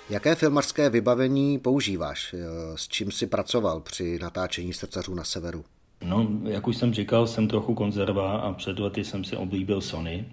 Jaké 0.10 0.36
filmarské 0.36 0.90
vybavení 0.90 1.60
používáš? 1.60 2.36
S 2.76 2.88
čím 2.88 3.12
jsi 3.12 3.28
pracoval 3.28 3.80
při 3.80 4.20
natáčení 4.22 4.74
srdcařů 4.74 5.16
na 5.16 5.24
severu? 5.24 5.66
No, 6.04 6.28
jak 6.44 6.68
už 6.68 6.78
jsem 6.78 6.94
říkal, 6.94 7.28
jsem 7.28 7.48
trochu 7.48 7.74
konzerva 7.74 8.38
a 8.38 8.54
před 8.54 8.80
lety 8.80 9.04
jsem 9.04 9.24
si 9.24 9.38
oblíbil 9.38 9.82
Sony. 9.82 10.26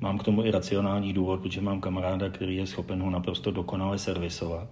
Mám 0.00 0.18
k 0.18 0.22
tomu 0.22 0.44
i 0.44 0.50
racionální 0.50 1.12
důvod, 1.12 1.40
protože 1.40 1.60
mám 1.60 1.80
kamaráda, 1.80 2.28
který 2.28 2.56
je 2.56 2.66
schopen 2.66 3.02
ho 3.02 3.10
naprosto 3.10 3.50
dokonale 3.50 3.98
servisovat. 3.98 4.68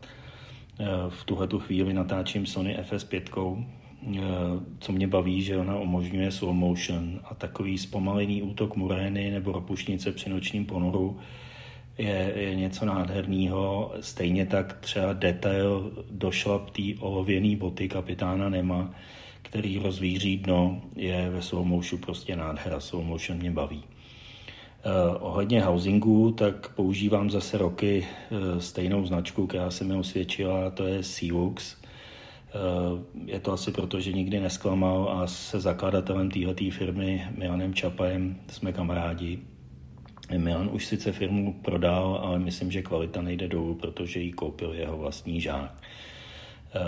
Eh, 0.81 0.87
v 1.09 1.25
tuhle 1.25 1.47
tu 1.47 1.59
chvíli 1.59 1.93
natáčím 1.93 2.47
Sony 2.47 2.79
FS5, 2.91 3.65
eh, 4.17 4.21
co 4.81 4.93
mě 4.93 5.07
baví, 5.07 5.43
že 5.43 5.57
ona 5.57 5.79
umožňuje 5.79 6.33
slow 6.33 6.55
motion 6.55 7.21
a 7.25 7.35
takový 7.35 7.79
zpomalený 7.79 8.43
útok 8.43 8.77
murény 8.77 9.31
nebo 9.31 9.53
ropušnice 9.53 10.13
při 10.13 10.31
nočním 10.31 10.67
ponoru 10.67 11.19
je, 11.99 12.33
je 12.37 12.55
něco 12.55 12.85
nádherného. 12.85 13.93
Stejně 14.01 14.47
tak 14.47 14.77
třeba 14.81 15.13
detail 15.13 15.93
došlap 16.11 16.71
té 16.71 16.83
olověné 17.01 17.57
boty 17.57 17.89
kapitána 17.89 18.49
Nema, 18.49 18.91
který 19.43 19.79
rozvíří 19.79 20.37
dno, 20.37 20.83
je 20.97 21.31
ve 21.31 21.43
slow 21.43 21.67
motionu 21.67 22.05
prostě 22.05 22.37
nádhera. 22.37 22.81
Slow 22.81 23.05
motion 23.05 23.39
mě 23.39 23.51
baví. 23.51 23.83
Uh, 24.87 25.17
ohledně 25.21 25.63
housingu, 25.63 26.33
tak 26.33 26.69
používám 26.75 27.31
zase 27.31 27.59
roky 27.59 28.07
uh, 28.31 28.59
stejnou 28.59 29.07
značku, 29.07 29.47
která 29.47 29.71
se 29.71 29.85
mi 29.85 29.95
osvědčila, 29.95 30.71
to 30.71 30.87
je 30.87 31.03
Sealux. 31.03 31.77
Uh, 32.55 33.01
je 33.27 33.41
to 33.41 33.53
asi 33.53 33.73
proto, 33.73 34.01
že 34.01 34.13
nikdy 34.13 34.41
nesklamal 34.41 35.11
a 35.11 35.27
se 35.27 35.61
zakladatelem 35.61 36.31
této 36.31 36.65
firmy 36.71 37.27
Milanem 37.37 37.75
Čapajem 37.75 38.37
jsme 38.49 38.73
kamarádi. 38.73 39.39
Milan 40.37 40.69
už 40.73 40.87
sice 40.87 41.13
firmu 41.13 41.53
prodal, 41.53 42.21
ale 42.23 42.39
myslím, 42.39 42.71
že 42.71 42.83
kvalita 42.83 43.23
nejde 43.23 43.49
dolů, 43.49 43.75
protože 43.75 44.21
ji 44.21 44.33
koupil 44.33 44.73
jeho 44.73 44.99
vlastní 44.99 45.41
žák. 45.41 45.75
Eh, 46.75 46.81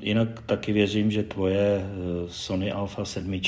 jinak 0.00 0.42
taky 0.46 0.72
věřím, 0.72 1.10
že 1.10 1.22
tvoje 1.22 1.60
eh, 1.60 1.84
Sony 2.28 2.72
Alpha 2.72 3.04
7, 3.04 3.40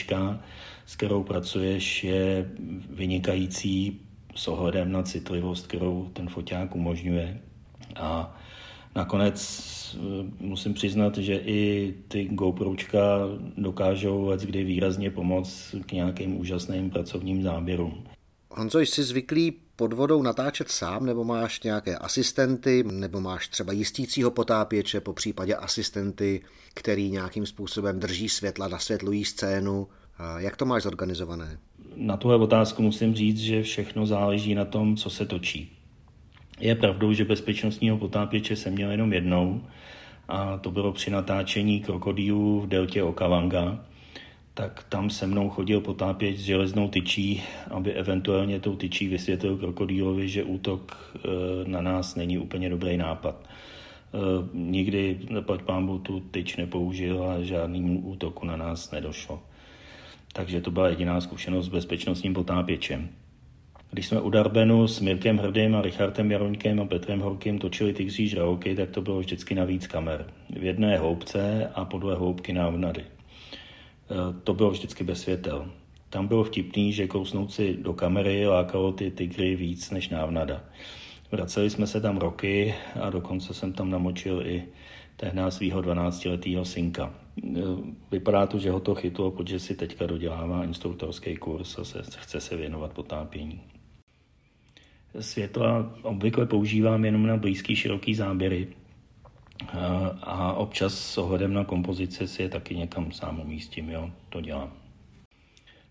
s 0.86 0.96
kterou 0.96 1.22
pracuješ, 1.22 2.04
je 2.04 2.50
vynikající 2.90 4.00
s 4.34 4.48
ohledem 4.48 4.92
na 4.92 5.02
citlivost, 5.02 5.66
kterou 5.66 6.10
ten 6.12 6.28
foťák 6.28 6.74
umožňuje. 6.74 7.40
A 7.96 8.36
nakonec 8.94 9.40
eh, 9.94 9.98
musím 10.40 10.74
přiznat, 10.74 11.18
že 11.18 11.34
i 11.34 11.94
ty 12.08 12.24
GoPročka 12.24 13.18
dokážou 13.56 14.32
kdy 14.44 14.64
výrazně 14.64 15.10
pomoct 15.10 15.74
k 15.86 15.92
nějakým 15.92 16.40
úžasným 16.40 16.90
pracovním 16.90 17.42
záběrům. 17.42 18.04
Honzo, 18.52 18.80
jsi 18.80 19.04
zvyklý 19.04 19.52
pod 19.76 19.92
vodou 19.92 20.22
natáčet 20.22 20.70
sám, 20.70 21.06
nebo 21.06 21.24
máš 21.24 21.62
nějaké 21.62 21.96
asistenty, 21.96 22.84
nebo 22.90 23.20
máš 23.20 23.48
třeba 23.48 23.72
jistícího 23.72 24.30
potápěče, 24.30 25.00
po 25.00 25.12
případě 25.12 25.54
asistenty, 25.54 26.42
který 26.74 27.10
nějakým 27.10 27.46
způsobem 27.46 28.00
drží 28.00 28.28
světla, 28.28 28.68
nasvětlují 28.68 29.24
scénu. 29.24 29.88
Jak 30.38 30.56
to 30.56 30.64
máš 30.64 30.82
zorganizované? 30.82 31.58
Na 31.96 32.16
tuhle 32.16 32.36
otázku 32.36 32.82
musím 32.82 33.14
říct, 33.14 33.38
že 33.38 33.62
všechno 33.62 34.06
záleží 34.06 34.54
na 34.54 34.64
tom, 34.64 34.96
co 34.96 35.10
se 35.10 35.26
točí. 35.26 35.76
Je 36.60 36.74
pravdou, 36.74 37.12
že 37.12 37.24
bezpečnostního 37.24 37.98
potápěče 37.98 38.56
jsem 38.56 38.72
měl 38.72 38.90
jenom 38.90 39.12
jednou 39.12 39.64
a 40.28 40.58
to 40.58 40.70
bylo 40.70 40.92
při 40.92 41.10
natáčení 41.10 41.80
krokodýlů 41.80 42.60
v 42.60 42.68
deltě 42.68 43.02
Okavanga, 43.02 43.84
tak 44.60 44.84
tam 44.88 45.10
se 45.10 45.26
mnou 45.26 45.48
chodil 45.48 45.80
potápěč 45.80 46.36
s 46.36 46.40
železnou 46.40 46.88
tyčí, 46.88 47.42
aby 47.70 47.92
eventuálně 47.92 48.60
tou 48.60 48.76
tyčí 48.76 49.08
vysvětlil 49.08 49.56
krokodýlovi, 49.56 50.28
že 50.28 50.44
útok 50.44 51.14
e, 51.16 51.28
na 51.68 51.80
nás 51.80 52.14
není 52.14 52.38
úplně 52.38 52.68
dobrý 52.68 52.96
nápad. 52.96 53.44
E, 53.44 54.18
nikdy, 54.52 55.18
pať 55.40 55.62
pámbu, 55.62 55.98
tu 55.98 56.20
tyč 56.20 56.56
nepoužil 56.56 57.24
a 57.24 57.42
žádnému 57.42 58.00
útoku 58.00 58.46
na 58.46 58.56
nás 58.56 58.90
nedošlo. 58.90 59.42
Takže 60.32 60.60
to 60.60 60.70
byla 60.70 60.88
jediná 60.88 61.20
zkušenost 61.20 61.66
s 61.66 61.68
bezpečnostním 61.68 62.34
potápěčem. 62.34 63.08
Když 63.90 64.06
jsme 64.06 64.20
u 64.20 64.30
Darbenu 64.30 64.88
s 64.88 65.00
Mirkem 65.00 65.38
Hrdým 65.38 65.76
a 65.76 65.82
Richardem 65.82 66.30
Jaroňkem 66.30 66.80
a 66.80 66.84
Petrem 66.84 67.20
Horkým 67.20 67.58
točili 67.58 67.92
tygří 67.92 68.28
žraloky, 68.28 68.74
tak 68.74 68.90
to 68.90 69.00
bylo 69.00 69.18
vždycky 69.18 69.54
na 69.54 69.64
víc 69.64 69.86
kamer. 69.86 70.26
V 70.50 70.62
jedné 70.64 70.98
hloubce 70.98 71.70
a 71.74 71.84
podle 71.84 72.16
hloubky 72.16 72.52
návnady. 72.52 73.19
Eh, 74.10 74.40
to 74.44 74.54
bylo 74.54 74.70
vždycky 74.70 75.04
bez 75.04 75.20
světel. 75.20 75.70
Tam 76.08 76.26
bylo 76.26 76.44
vtipný, 76.44 76.92
že 76.92 77.06
kousnout 77.06 77.52
si 77.52 77.76
do 77.76 77.92
kamery 77.92 78.46
lákalo 78.46 78.92
ty 78.92 79.10
tygry 79.10 79.56
víc 79.56 79.90
než 79.90 80.08
návnada. 80.08 80.64
Vraceli 81.32 81.70
jsme 81.70 81.86
se 81.86 82.00
tam 82.00 82.16
roky 82.16 82.74
a 83.00 83.10
dokonce 83.10 83.54
jsem 83.54 83.72
tam 83.72 83.90
namočil 83.90 84.46
i 84.46 84.64
tehdy 85.16 85.40
svého 85.48 85.82
12-letého 85.82 86.64
synka. 86.64 87.14
Eh, 87.44 87.60
vypadá 88.10 88.46
to, 88.46 88.58
že 88.58 88.70
ho 88.70 88.80
to 88.80 88.94
chytlo, 88.94 89.30
protože 89.30 89.58
si 89.58 89.74
teďka 89.74 90.06
dodělává 90.06 90.64
instruktorský 90.64 91.36
kurz 91.36 91.78
a 91.78 91.84
se, 91.84 92.02
chce 92.18 92.40
se 92.40 92.56
věnovat 92.56 92.92
potápění. 92.92 93.60
Světla 95.20 95.92
obvykle 96.02 96.46
používám 96.46 97.04
jenom 97.04 97.26
na 97.26 97.36
blízký 97.36 97.76
široký 97.76 98.14
záběry, 98.14 98.68
a 100.22 100.52
občas 100.52 100.94
s 100.94 101.18
ohledem 101.18 101.54
na 101.54 101.64
kompozici 101.64 102.28
si 102.28 102.42
je 102.42 102.48
taky 102.48 102.76
někam 102.76 103.12
sám 103.12 103.40
umístím, 103.40 103.90
jo, 103.90 104.10
to 104.28 104.40
dělám. 104.40 104.72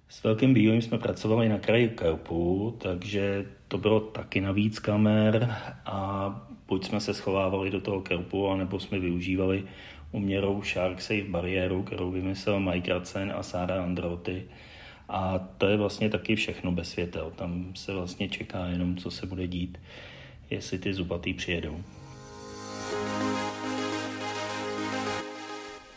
S 0.09 0.23
velkým 0.23 0.53
bílým 0.53 0.81
jsme 0.81 0.97
pracovali 0.97 1.49
na 1.49 1.57
kraji 1.57 1.89
Kerpu, 1.89 2.75
takže 2.81 3.45
to 3.67 3.77
bylo 3.77 3.99
taky 3.99 4.41
na 4.41 4.51
víc 4.51 4.79
kamer 4.79 5.55
a 5.85 6.29
buď 6.67 6.85
jsme 6.85 6.99
se 6.99 7.13
schovávali 7.13 7.71
do 7.71 7.81
toho 7.81 8.01
Kerpu, 8.01 8.49
anebo 8.49 8.79
jsme 8.79 8.99
využívali 8.99 9.63
uměrou 10.11 10.63
Shark 10.63 11.01
Safe 11.01 11.23
bariéru, 11.29 11.83
kterou 11.83 12.11
vymyslel 12.11 12.59
Mike 12.59 12.93
Racen 12.93 13.33
a 13.35 13.43
Sara 13.43 13.83
Androty. 13.83 14.43
A 15.09 15.39
to 15.57 15.67
je 15.67 15.77
vlastně 15.77 16.09
taky 16.09 16.35
všechno 16.35 16.71
bez 16.71 16.89
světel. 16.89 17.31
Tam 17.35 17.71
se 17.75 17.93
vlastně 17.93 18.29
čeká 18.29 18.65
jenom, 18.65 18.97
co 18.97 19.11
se 19.11 19.25
bude 19.25 19.47
dít, 19.47 19.77
jestli 20.49 20.79
ty 20.79 20.93
zubatý 20.93 21.33
přijedou. 21.33 21.83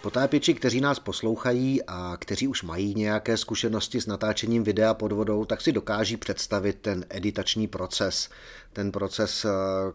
Potápěči, 0.03 0.55
kteří 0.55 0.80
nás 0.80 0.98
poslouchají 0.98 1.82
a 1.86 2.16
kteří 2.18 2.48
už 2.48 2.62
mají 2.62 2.94
nějaké 2.94 3.36
zkušenosti 3.36 4.00
s 4.00 4.07
natáčením 4.07 4.64
videa 4.64 4.94
pod 4.94 5.12
vodou, 5.12 5.44
tak 5.44 5.61
si 5.61 5.72
dokáží 5.72 6.16
představit 6.16 6.78
ten 6.80 7.05
editační 7.11 7.68
proces. 7.68 8.28
Ten 8.72 8.92
proces, 8.92 9.44
eh, 9.44 9.48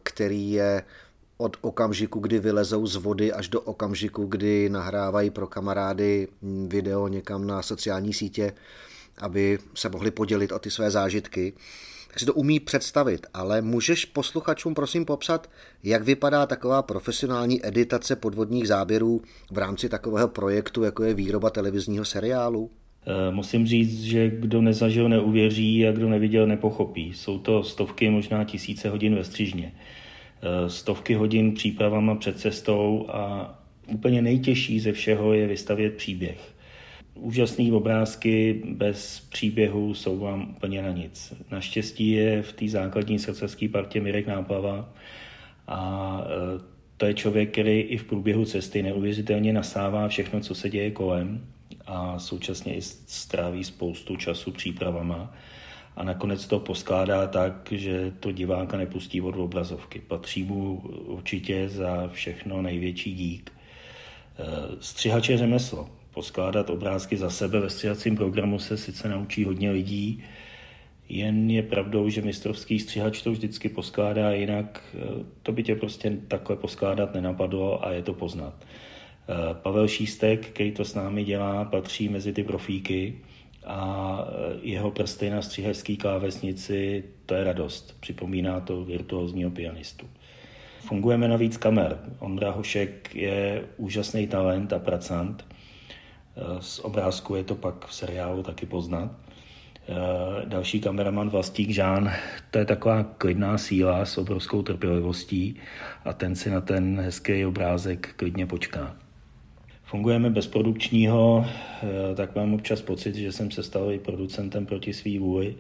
který 0.04 0.52
je 0.52 0.84
od 1.38 1.58
okamžiku, 1.62 2.20
kdy 2.20 2.40
vylezou 2.40 2.88
z 2.88 2.96
vody, 2.96 3.34
až 3.34 3.48
do 3.48 3.62
okamžiku, 3.62 4.26
kdy 4.26 4.70
nahrávají 4.70 5.30
pro 5.30 5.48
kamarády 5.48 6.28
video 6.68 7.08
někam 7.08 7.48
na 7.48 7.62
sociální 7.62 8.14
sítě, 8.14 8.54
aby 9.18 9.60
se 9.76 9.90
mohli 9.90 10.12
podělit 10.12 10.52
o 10.52 10.60
ty 10.60 10.72
své 10.72 10.92
zážitky 10.92 11.54
si 12.20 12.26
to 12.26 12.34
umí 12.34 12.60
představit, 12.60 13.28
ale 13.34 13.62
můžeš 13.62 14.06
posluchačům 14.06 14.74
prosím 14.74 15.06
popsat, 15.06 15.50
jak 15.84 16.04
vypadá 16.04 16.46
taková 16.46 16.82
profesionální 16.82 17.68
editace 17.68 18.16
podvodních 18.16 18.68
záběrů 18.68 19.22
v 19.52 19.58
rámci 19.58 19.90
takového 19.90 20.28
projektu, 20.28 20.84
jako 20.84 21.04
je 21.04 21.14
výroba 21.14 21.50
televizního 21.50 22.06
seriálu? 22.06 22.70
Eh, 23.06 23.32
musím 23.32 23.68
říct, 23.68 24.04
že 24.04 24.30
kdo 24.30 24.62
nezažil, 24.62 25.10
neuvěří 25.10 25.88
a 25.88 25.92
kdo 25.92 26.10
neviděl, 26.10 26.48
nepochopí. 26.48 27.14
Jsou 27.14 27.40
to 27.40 27.64
stovky, 27.64 28.10
možná 28.10 28.44
tisíce 28.44 28.90
hodin 28.90 29.16
ve 29.16 29.24
střižně. 29.24 29.74
Eh, 29.76 30.70
stovky 30.70 31.14
hodin 31.14 31.54
přípravama 31.54 32.16
před 32.16 32.40
cestou 32.40 33.08
a 33.10 33.54
úplně 33.88 34.22
nejtěžší 34.22 34.80
ze 34.80 34.92
všeho 34.92 35.34
je 35.34 35.48
vystavět 35.48 35.94
příběh 35.94 36.57
úžasné 37.20 37.74
obrázky 37.74 38.62
bez 38.66 39.20
příběhu 39.20 39.94
jsou 39.94 40.20
vám 40.20 40.50
úplně 40.50 40.82
na 40.82 40.92
nic. 40.92 41.34
Naštěstí 41.52 42.12
je 42.12 42.42
v 42.42 42.54
té 42.54 42.68
základní 42.68 43.20
srdcerské 43.20 43.70
partě 43.70 44.02
Mirek 44.02 44.28
Náplava 44.28 44.90
a 45.68 46.22
e, 46.24 46.62
to 46.98 47.06
je 47.06 47.14
člověk, 47.14 47.52
který 47.52 47.80
i 47.80 47.98
v 47.98 48.04
průběhu 48.04 48.46
cesty 48.46 48.84
neuvěřitelně 48.84 49.54
nasává 49.54 50.08
všechno, 50.08 50.40
co 50.40 50.56
se 50.56 50.70
děje 50.70 50.92
kolem 50.92 51.48
a 51.86 52.20
současně 52.20 52.76
i 52.76 52.82
stráví 52.82 53.64
spoustu 53.64 54.16
času 54.16 54.52
přípravama 54.52 55.34
a 55.96 56.04
nakonec 56.04 56.48
to 56.48 56.60
poskládá 56.60 57.28
tak, 57.28 57.72
že 57.72 58.14
to 58.20 58.32
diváka 58.32 58.78
nepustí 58.78 59.22
od 59.22 59.36
obrazovky. 59.36 60.00
Patří 60.00 60.44
mu 60.44 60.78
určitě 61.06 61.70
za 61.70 62.08
všechno 62.08 62.62
největší 62.62 63.14
dík. 63.14 63.52
E, 63.52 64.44
střihač 64.80 65.30
je 65.30 65.38
řemeslo 65.38 65.97
poskládat 66.18 66.70
obrázky 66.70 67.18
za 67.18 67.30
sebe 67.30 67.60
ve 67.60 67.70
střihacím 67.70 68.16
programu 68.16 68.60
se 68.60 68.78
sice 68.78 69.10
naučí 69.10 69.44
hodně 69.44 69.72
lidí, 69.72 70.24
jen 71.10 71.50
je 71.50 71.64
pravdou, 71.64 72.10
že 72.10 72.22
mistrovský 72.22 72.80
střihač 72.80 73.22
to 73.22 73.32
vždycky 73.32 73.70
poskládá, 73.70 74.32
jinak 74.32 74.84
eh, 74.96 75.26
to 75.44 75.52
by 75.52 75.64
tě 75.64 75.76
prostě 75.76 76.18
takhle 76.28 76.56
poskládat 76.56 77.14
nenapadlo 77.14 77.86
a 77.86 77.92
je 77.92 78.02
to 78.02 78.14
poznat. 78.14 78.54
Eh, 78.66 79.54
Pavel 79.54 79.88
Šístek, 79.88 80.48
který 80.48 80.72
to 80.72 80.86
s 80.86 80.96
námi 80.96 81.24
dělá, 81.24 81.66
patří 81.66 82.10
mezi 82.10 82.34
ty 82.34 82.44
profíky 82.44 83.22
a 83.66 83.80
eh, 84.28 84.60
jeho 84.62 84.92
prsty 84.92 85.30
na 85.30 85.42
střihačské 85.42 85.96
klávesnici, 85.96 87.04
to 87.26 87.34
je 87.34 87.44
radost. 87.44 87.98
Připomíná 88.00 88.60
to 88.60 88.86
virtuózního 88.86 89.52
pianistu. 89.52 90.10
Fungujeme 90.80 91.28
na 91.28 91.36
víc 91.36 91.58
kamer. 91.58 92.00
Ondra 92.20 92.52
Hošek 92.52 93.16
je 93.16 93.66
úžasný 93.78 94.28
talent 94.28 94.74
a 94.74 94.80
pracant 94.80 95.57
z 96.60 96.80
obrázku 96.80 97.36
je 97.36 97.44
to 97.44 97.56
pak 97.56 97.88
v 97.88 97.94
seriálu 97.94 98.44
taky 98.44 98.66
poznat. 98.66 99.12
Eh, 99.90 100.46
další 100.46 100.82
kameraman 100.82 101.30
Vlastík 101.30 101.70
Žán, 101.70 102.12
to 102.52 102.60
je 102.60 102.66
taková 102.66 103.04
klidná 103.04 103.58
síla 103.58 104.06
s 104.06 104.18
obrovskou 104.18 104.62
trpělivostí 104.62 105.56
a 106.06 106.14
ten 106.14 106.36
si 106.36 106.50
na 106.50 106.62
ten 106.62 107.02
hezký 107.02 107.46
obrázek 107.46 108.14
klidně 108.16 108.46
počká. 108.46 108.96
Fungujeme 109.84 110.30
bez 110.30 110.48
produkčního, 110.48 111.46
eh, 111.84 112.16
tak 112.16 112.36
mám 112.36 112.54
občas 112.54 112.82
pocit, 112.82 113.16
že 113.16 113.32
jsem 113.32 113.52
se 113.52 113.64
stal 113.64 113.92
i 113.92 114.00
producentem 114.00 114.66
proti 114.66 114.94
svý 114.94 115.20
vůli, 115.20 115.56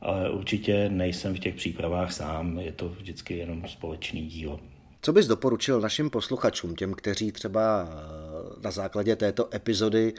ale 0.00 0.30
určitě 0.30 0.88
nejsem 0.88 1.34
v 1.34 1.38
těch 1.38 1.54
přípravách 1.54 2.12
sám, 2.12 2.58
je 2.58 2.72
to 2.72 2.88
vždycky 2.88 3.38
jenom 3.38 3.68
společný 3.68 4.26
dílo. 4.26 4.60
Co 5.02 5.12
bys 5.12 5.26
doporučil 5.26 5.80
našim 5.80 6.10
posluchačům, 6.10 6.74
těm, 6.74 6.94
kteří 6.94 7.32
třeba 7.32 7.88
eh, 7.88 8.25
na 8.64 8.70
základě 8.70 9.16
této 9.16 9.54
epizody 9.54 10.14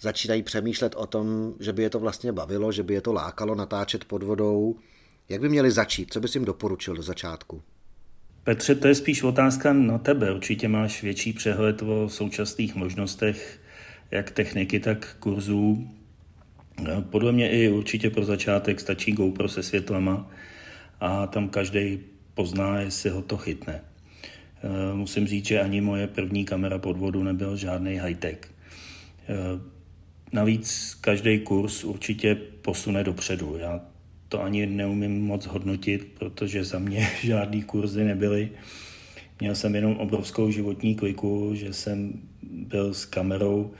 začínají 0.00 0.42
přemýšlet 0.42 0.94
o 0.94 1.06
tom, 1.06 1.54
že 1.60 1.72
by 1.72 1.82
je 1.82 1.90
to 1.90 2.00
vlastně 2.00 2.32
bavilo, 2.32 2.72
že 2.72 2.82
by 2.82 2.94
je 2.94 3.00
to 3.00 3.12
lákalo 3.12 3.54
natáčet 3.54 4.04
pod 4.04 4.22
vodou? 4.22 4.76
Jak 5.28 5.40
by 5.40 5.48
měli 5.48 5.70
začít? 5.70 6.12
Co 6.12 6.20
bys 6.20 6.34
jim 6.34 6.44
doporučil 6.44 6.96
do 6.96 7.02
začátku? 7.02 7.62
Petře, 8.44 8.74
to 8.74 8.88
je 8.88 8.94
spíš 8.94 9.22
otázka 9.22 9.72
na 9.72 9.98
tebe. 9.98 10.34
Určitě 10.34 10.68
máš 10.68 11.02
větší 11.02 11.32
přehled 11.32 11.82
o 11.82 12.08
současných 12.08 12.74
možnostech, 12.74 13.60
jak 14.10 14.30
techniky, 14.30 14.80
tak 14.80 15.16
kurzů. 15.20 15.90
Podle 17.10 17.32
mě 17.32 17.50
i 17.50 17.68
určitě 17.68 18.10
pro 18.10 18.24
začátek 18.24 18.80
stačí 18.80 19.12
GoPro 19.12 19.48
se 19.48 19.62
světlama 19.62 20.30
a 21.00 21.26
tam 21.26 21.48
každý 21.48 22.00
pozná, 22.34 22.80
jestli 22.80 23.10
ho 23.10 23.22
to 23.22 23.36
chytne. 23.36 23.84
Eh, 24.66 24.94
musím 24.94 25.26
říct, 25.26 25.46
že 25.46 25.60
ani 25.60 25.80
moje 25.80 26.06
první 26.06 26.44
kamera 26.44 26.78
pod 26.78 26.96
vodu 26.96 27.22
nebyl 27.22 27.56
žádný 27.56 27.94
high-tech. 27.94 28.38
Eh, 29.28 29.34
navíc 30.32 30.94
každý 31.00 31.38
kurz 31.38 31.84
určitě 31.84 32.34
posune 32.34 33.04
dopředu. 33.04 33.56
Já 33.58 33.80
to 34.28 34.42
ani 34.42 34.66
neumím 34.66 35.24
moc 35.26 35.46
hodnotit, 35.46 36.06
protože 36.18 36.64
za 36.64 36.78
mě 36.78 37.08
žádný 37.22 37.62
kurzy 37.62 38.04
nebyly. 38.04 38.50
Měl 39.40 39.54
jsem 39.54 39.74
jenom 39.74 39.96
obrovskou 39.96 40.50
životní 40.50 40.94
kliku, 40.94 41.50
že 41.54 41.72
jsem 41.72 42.12
byl 42.42 42.94
s 42.94 43.04
kamerou 43.04 43.70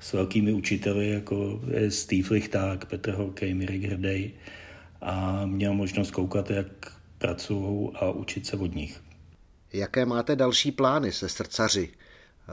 s 0.00 0.12
velkými 0.12 0.52
učiteli, 0.52 1.08
jako 1.08 1.60
je 1.76 1.90
Steve 1.90 2.28
Lichták, 2.30 2.84
Petr 2.84 3.10
Horkej, 3.10 3.54
Mirek 3.54 3.84
Hrdej 3.84 4.30
a 5.00 5.46
měl 5.46 5.74
možnost 5.74 6.10
koukat, 6.10 6.50
jak 6.50 6.92
pracují 7.18 7.90
a 7.94 8.10
učit 8.10 8.46
se 8.46 8.56
od 8.56 8.74
nich. 8.74 9.00
Jaké 9.72 10.06
máte 10.06 10.36
další 10.36 10.72
plány 10.72 11.12
se 11.12 11.28
srdcaři? 11.28 11.88
Eh, 11.88 12.52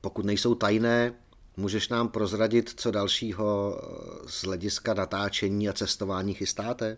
pokud 0.00 0.24
nejsou 0.24 0.54
tajné, 0.54 1.12
můžeš 1.56 1.88
nám 1.88 2.08
prozradit, 2.08 2.70
co 2.76 2.90
dalšího 2.90 3.78
eh, 3.78 3.86
z 4.26 4.44
hlediska 4.44 4.94
natáčení 4.94 5.68
a 5.68 5.72
cestování 5.72 6.34
chystáte? 6.34 6.96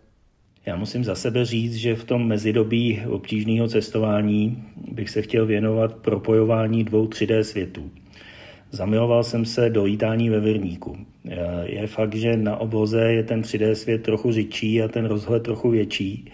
Já 0.65 0.75
musím 0.75 1.03
za 1.03 1.15
sebe 1.15 1.45
říct, 1.45 1.75
že 1.75 1.95
v 1.95 2.03
tom 2.03 2.27
mezidobí 2.27 3.01
obtížného 3.09 3.67
cestování 3.67 4.65
bych 4.91 5.09
se 5.09 5.21
chtěl 5.21 5.45
věnovat 5.45 5.95
propojování 5.95 6.83
dvou 6.83 7.07
3D 7.07 7.41
světů. 7.41 7.91
Zamiloval 8.71 9.23
jsem 9.23 9.45
se 9.45 9.69
do 9.69 9.83
lítání 9.83 10.29
ve 10.29 10.39
Vrníku. 10.39 10.97
Eh, 11.29 11.37
je 11.65 11.87
fakt, 11.87 12.15
že 12.15 12.37
na 12.37 12.57
obloze 12.57 13.01
je 13.01 13.23
ten 13.23 13.41
3D 13.41 13.71
svět 13.75 14.03
trochu 14.03 14.31
řidčí 14.31 14.81
a 14.81 14.87
ten 14.87 15.05
rozhled 15.05 15.43
trochu 15.43 15.69
větší, 15.69 16.31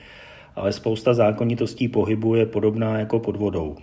ale 0.56 0.74
spousta 0.74 1.14
zákonitostí 1.14 1.88
pohybu 1.88 2.36
je 2.36 2.46
podobná 2.46 3.00
jako 3.00 3.20
pod 3.20 3.36
vodou. 3.36 3.76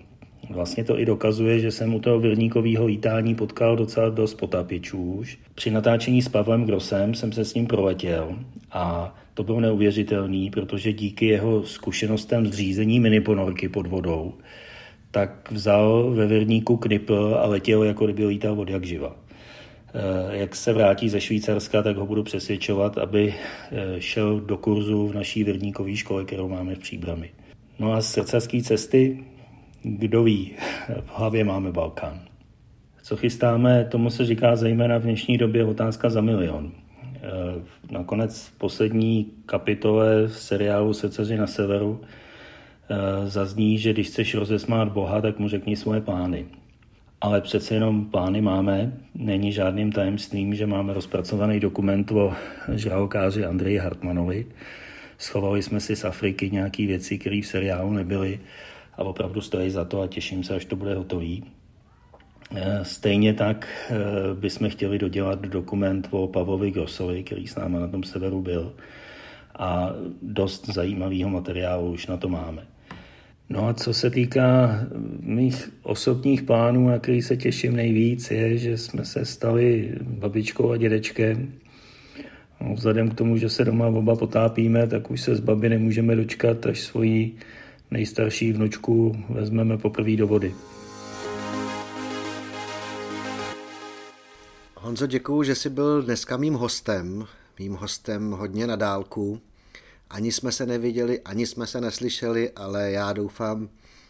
Vlastně 0.51 0.85
to 0.85 1.01
i 1.01 1.07
dokazuje, 1.07 1.59
že 1.59 1.71
jsem 1.71 1.95
u 1.95 2.01
toho 2.01 2.21
virníkového 2.21 2.87
lítání 2.87 3.35
potkal 3.35 3.77
docela 3.77 4.09
dost 4.09 4.35
potapěčů 4.35 5.13
už. 5.13 5.39
Při 5.55 5.71
natáčení 5.71 6.23
s 6.23 6.29
Pavlem 6.29 6.65
Grosem 6.65 7.15
jsem 7.15 7.33
se 7.33 7.45
s 7.45 7.55
ním 7.55 7.67
proletěl 7.67 8.37
a 8.73 9.15
to 9.35 9.45
bylo 9.45 9.61
neuvěřitelný, 9.61 10.51
protože 10.51 10.93
díky 10.93 11.27
jeho 11.27 11.63
zkušenostem 11.63 12.47
z 12.47 12.55
řízení 12.55 13.01
miniponorky 13.01 13.69
pod 13.69 13.87
vodou, 13.87 14.35
tak 15.11 15.53
vzal 15.53 16.11
ve 16.11 16.27
Virníku 16.27 16.77
knipl 16.77 17.37
a 17.41 17.47
letěl, 17.47 17.83
jako 17.83 18.05
kdyby 18.05 18.27
lítal 18.27 18.61
od 18.61 18.71
jak 18.71 18.85
živa. 18.85 19.17
Eh, 19.95 20.37
jak 20.37 20.57
se 20.57 20.73
vrátí 20.73 21.09
ze 21.09 21.21
Švýcarska, 21.21 21.83
tak 21.83 21.97
ho 21.97 22.07
budu 22.07 22.23
přesvědčovat, 22.23 22.99
aby 22.99 23.35
eh, 23.73 24.01
šel 24.01 24.41
do 24.41 24.57
kurzu 24.57 25.07
v 25.07 25.15
naší 25.15 25.45
vrníkové 25.45 25.97
škole, 25.97 26.25
kterou 26.25 26.49
máme 26.49 26.75
v 26.75 26.79
Příbrami. 26.79 27.31
No 27.79 27.93
a 27.93 28.01
z 28.01 28.13
srdcařské 28.13 28.63
cesty, 28.63 29.25
kdo 29.83 30.23
ví, 30.23 30.53
v 31.07 31.19
hlavě 31.19 31.45
máme 31.45 31.73
Balkán. 31.73 32.21
Co 33.03 33.17
chystáme, 33.17 33.85
tomu 33.85 34.11
se 34.11 34.25
říká 34.25 34.57
zejména 34.57 34.99
v 34.99 35.03
dnešní 35.03 35.39
době 35.39 35.65
otázka 35.65 36.11
za 36.11 36.21
milion. 36.21 36.73
Eh, 37.05 37.21
nakonec 37.91 38.47
v 38.47 38.59
poslední 38.59 39.33
kapitole 39.47 40.27
v 40.27 40.39
seriálu 40.39 40.95
Srdcaři 40.95 41.37
na 41.37 41.47
severu 41.47 42.01
zazní, 43.25 43.79
že 43.79 43.93
když 43.93 44.07
chceš 44.07 44.35
rozesmát 44.35 44.93
Boha, 44.93 45.21
tak 45.21 45.39
mu 45.39 45.49
řekni 45.49 45.77
svoje 45.77 46.01
plány. 46.01 46.47
Ale 47.21 47.41
přece 47.41 47.75
jenom 47.75 48.05
plány 48.05 48.41
máme. 48.41 48.93
Není 49.15 49.53
žádným 49.53 49.93
tajemstvím, 49.93 50.55
že 50.55 50.67
máme 50.67 50.95
rozpracovaný 50.95 51.61
dokument 51.61 52.13
o 52.13 52.35
žralokáři 52.75 53.45
Andreji 53.45 53.79
Hartmanovi. 53.79 54.47
Schovali 55.19 55.63
jsme 55.63 55.81
si 55.81 55.97
z 55.97 56.05
Afriky 56.05 56.51
nějaké 56.51 56.87
věci, 56.87 57.19
které 57.19 57.41
v 57.43 57.47
seriálu 57.47 57.93
nebyly 57.93 58.41
a 58.95 59.03
opravdu 59.03 59.41
stojí 59.41 59.71
za 59.71 59.85
to 59.85 60.03
a 60.03 60.07
těším 60.07 60.45
se, 60.45 60.55
až 60.55 60.65
to 60.65 60.77
bude 60.77 60.95
hotový. 60.95 61.45
Eh, 62.55 62.85
stejně 62.85 63.35
tak 63.35 63.69
eh, 63.91 63.95
bychom 64.35 64.71
chtěli 64.71 64.99
dodělat 64.99 65.41
dokument 65.41 66.09
o 66.11 66.29
Pavlovi 66.29 66.71
Grossovi, 66.71 67.23
který 67.23 67.47
s 67.47 67.57
námi 67.57 67.79
na 67.79 67.89
tom 67.89 68.03
severu 68.03 68.43
byl. 68.43 68.75
A 69.59 69.93
dost 70.23 70.67
zajímavého 70.67 71.31
materiálu 71.31 71.93
už 71.93 72.07
na 72.07 72.17
to 72.17 72.29
máme. 72.29 72.67
No 73.53 73.69
a 73.69 73.75
co 73.75 73.95
se 73.95 74.11
týká 74.11 74.81
mých 75.21 75.71
osobních 75.83 76.43
plánů, 76.43 76.89
na 76.89 76.99
který 76.99 77.23
se 77.23 77.37
těším 77.37 77.77
nejvíc, 77.77 78.31
je, 78.31 78.59
že 78.59 78.79
jsme 78.79 79.05
se 79.05 79.25
stali 79.25 79.95
babičkou 80.03 80.71
a 80.71 80.77
dědečkem. 80.77 81.53
No, 82.61 82.75
vzhledem 82.75 83.11
k 83.11 83.15
tomu, 83.15 83.37
že 83.37 83.49
se 83.49 83.65
doma 83.65 83.87
oba 83.87 84.17
potápíme, 84.17 84.87
tak 84.87 85.11
už 85.11 85.21
se 85.21 85.37
z 85.37 85.41
baby 85.41 85.69
nemůžeme 85.69 86.17
dočkat, 86.17 86.67
až 86.67 86.81
svoji 86.81 87.37
nejstarší 87.91 88.53
vnučku 88.53 89.17
vezmeme 89.29 89.79
poprvé 89.79 90.17
do 90.17 90.27
vody. 90.27 90.55
Honzo, 94.77 95.07
děkuju, 95.07 95.43
že 95.43 95.55
jsi 95.55 95.71
byl 95.71 96.03
dneska 96.03 96.37
mým 96.37 96.55
hostem, 96.55 97.25
mým 97.59 97.73
hostem 97.73 98.31
hodně 98.31 98.67
na 98.67 98.77
dálku. 98.77 99.41
Ani 100.11 100.33
jsme 100.33 100.53
se 100.53 100.67
neviděli, 100.67 101.21
ani 101.21 101.47
jsme 101.47 101.67
se 101.67 101.81
neslyšeli, 101.81 102.51
ale 102.51 102.91
já 102.91 103.13
doufám, 103.13 103.69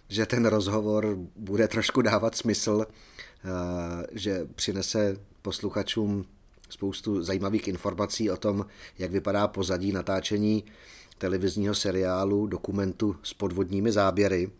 že 0.09 0.27
ten 0.27 0.47
rozhovor 0.47 1.17
bude 1.37 1.69
trošku 1.69 2.03
dávat 2.03 2.35
smysl, 2.35 2.87
eh, 2.87 4.07
že 4.13 4.47
přinese 4.55 5.17
posluchačům 5.43 6.25
spoustu 6.69 7.23
zajímavých 7.23 7.69
informací 7.69 8.31
o 8.31 8.37
tom, 8.37 8.67
jak 8.99 9.11
vypadá 9.11 9.49
pozadí 9.49 9.93
natáčení 9.93 10.65
televizního 11.19 11.75
seriálu, 11.75 12.47
dokumentu 12.47 13.17
s 13.23 13.35
podvodními 13.35 13.93
záběry. 13.93 14.51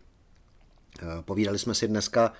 Eh, 1.01 1.05
povídali 1.21 1.59
jsme 1.59 1.75
si 1.75 1.87
dneska 1.87 2.33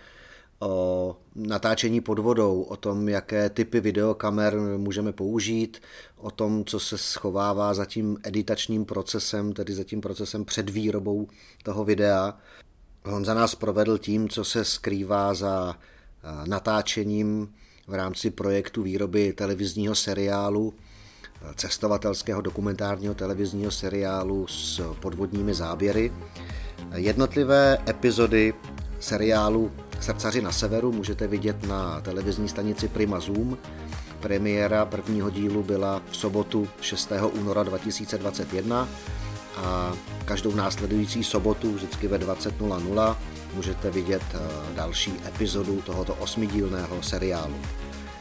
o 0.62 1.18
natáčení 1.36 2.02
pod 2.02 2.20
vodou, 2.20 2.62
o 2.62 2.76
tom, 2.76 3.10
jaké 3.10 3.50
typy 3.50 3.80
videokamer 3.80 4.60
můžeme 4.78 5.12
použít, 5.12 5.82
o 6.18 6.32
tom, 6.32 6.66
co 6.66 6.80
se 6.80 6.98
schovává 6.98 7.74
za 7.74 7.86
tím 7.86 8.18
editačním 8.24 8.86
procesem, 8.86 9.54
tedy 9.54 9.74
za 9.74 9.84
tím 9.84 10.02
procesem 10.02 10.46
před 10.46 10.70
výrobou 10.70 11.28
toho 11.64 11.86
videa. 11.86 12.38
On 13.06 13.26
za 13.26 13.34
nás 13.34 13.56
provedl 13.56 13.98
tím, 13.98 14.30
co 14.30 14.44
se 14.44 14.66
skrývá 14.66 15.34
za 15.34 15.76
natáčením 16.46 17.54
v 17.88 17.94
rámci 17.94 18.32
projektu 18.32 18.84
výroby 18.84 19.34
televizního 19.34 19.96
seriálu, 19.96 20.74
cestovatelského 21.56 22.42
dokumentárního 22.42 23.14
televizního 23.14 23.72
seriálu 23.72 24.48
s 24.48 24.82
podvodními 25.00 25.54
záběry. 25.54 26.12
Jednotlivé 26.96 27.78
epizody 27.88 28.54
seriálu 29.00 29.72
Srdcaři 30.02 30.42
na 30.42 30.52
severu 30.52 30.92
můžete 30.92 31.28
vidět 31.28 31.68
na 31.68 32.02
televizní 32.02 32.50
stanici 32.50 32.88
Prima 32.88 33.20
Zoom. 33.20 33.58
Premiéra 34.20 34.86
prvního 34.86 35.30
dílu 35.30 35.64
byla 35.64 36.02
v 36.12 36.18
sobotu 36.18 36.68
6. 36.82 37.12
února 37.34 37.64
2021 37.64 38.88
a 39.58 39.94
každou 40.26 40.56
následující 40.56 41.24
sobotu 41.24 41.74
vždycky 41.74 42.08
ve 42.08 42.18
20.00 42.18 43.16
můžete 43.54 43.92
vidět 43.92 44.22
eh, 44.34 44.40
další 44.76 45.14
epizodu 45.28 45.82
tohoto 45.82 46.16
osmidílného 46.16 47.04
seriálu. 47.04 47.56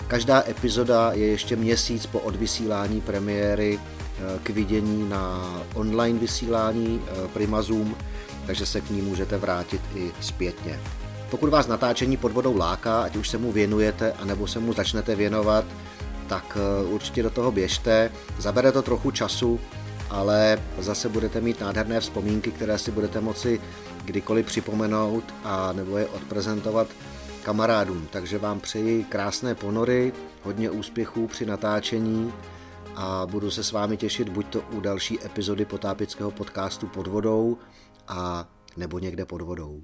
Každá 0.08 0.44
epizoda 0.48 1.12
je 1.12 1.26
ještě 1.26 1.56
měsíc 1.56 2.06
po 2.06 2.18
odvysílání 2.18 3.00
premiéry 3.00 3.78
eh, 3.78 4.38
k 4.42 4.50
vidění 4.50 5.08
na 5.08 5.54
online 5.74 6.18
vysílání 6.18 7.02
eh, 7.06 7.28
Prima 7.28 7.62
Zoom, 7.62 7.96
takže 8.46 8.66
se 8.66 8.80
k 8.80 8.90
ní 8.90 9.02
můžete 9.02 9.36
vrátit 9.36 9.80
i 9.94 10.10
zpětně. 10.20 10.78
Pokud 11.30 11.50
vás 11.50 11.66
natáčení 11.66 12.16
pod 12.16 12.32
vodou 12.32 12.56
láká, 12.56 13.02
ať 13.02 13.16
už 13.16 13.28
se 13.28 13.38
mu 13.38 13.52
věnujete, 13.52 14.12
anebo 14.12 14.46
se 14.46 14.58
mu 14.58 14.72
začnete 14.72 15.14
věnovat, 15.14 15.64
tak 16.28 16.58
eh, 16.60 16.86
určitě 16.86 17.22
do 17.22 17.30
toho 17.30 17.52
běžte. 17.52 18.10
Zabere 18.38 18.72
to 18.72 18.82
trochu 18.82 19.10
času, 19.10 19.60
ale 20.10 20.62
zase 20.78 21.08
budete 21.08 21.40
mít 21.40 21.60
nádherné 21.60 22.00
vzpomínky, 22.00 22.50
které 22.50 22.78
si 22.78 22.90
budete 22.90 23.20
moci 23.20 23.60
kdykoliv 24.04 24.46
připomenout 24.46 25.24
a 25.44 25.72
nebo 25.72 25.98
je 25.98 26.06
odprezentovat 26.06 26.86
kamarádům. 27.42 28.08
Takže 28.12 28.38
vám 28.38 28.60
přeji 28.60 29.04
krásné 29.04 29.54
ponory, 29.54 30.12
hodně 30.42 30.70
úspěchů 30.70 31.26
při 31.26 31.46
natáčení 31.46 32.32
a 32.96 33.26
budu 33.30 33.50
se 33.50 33.64
s 33.64 33.72
vámi 33.72 33.96
těšit 33.96 34.28
buď 34.28 34.46
to 34.46 34.60
u 34.72 34.80
další 34.80 35.24
epizody 35.24 35.64
potápického 35.64 36.30
podcastu 36.30 36.86
pod 36.86 37.06
vodou 37.06 37.58
a 38.08 38.48
nebo 38.76 38.98
někde 38.98 39.24
pod 39.24 39.42
vodou. 39.42 39.82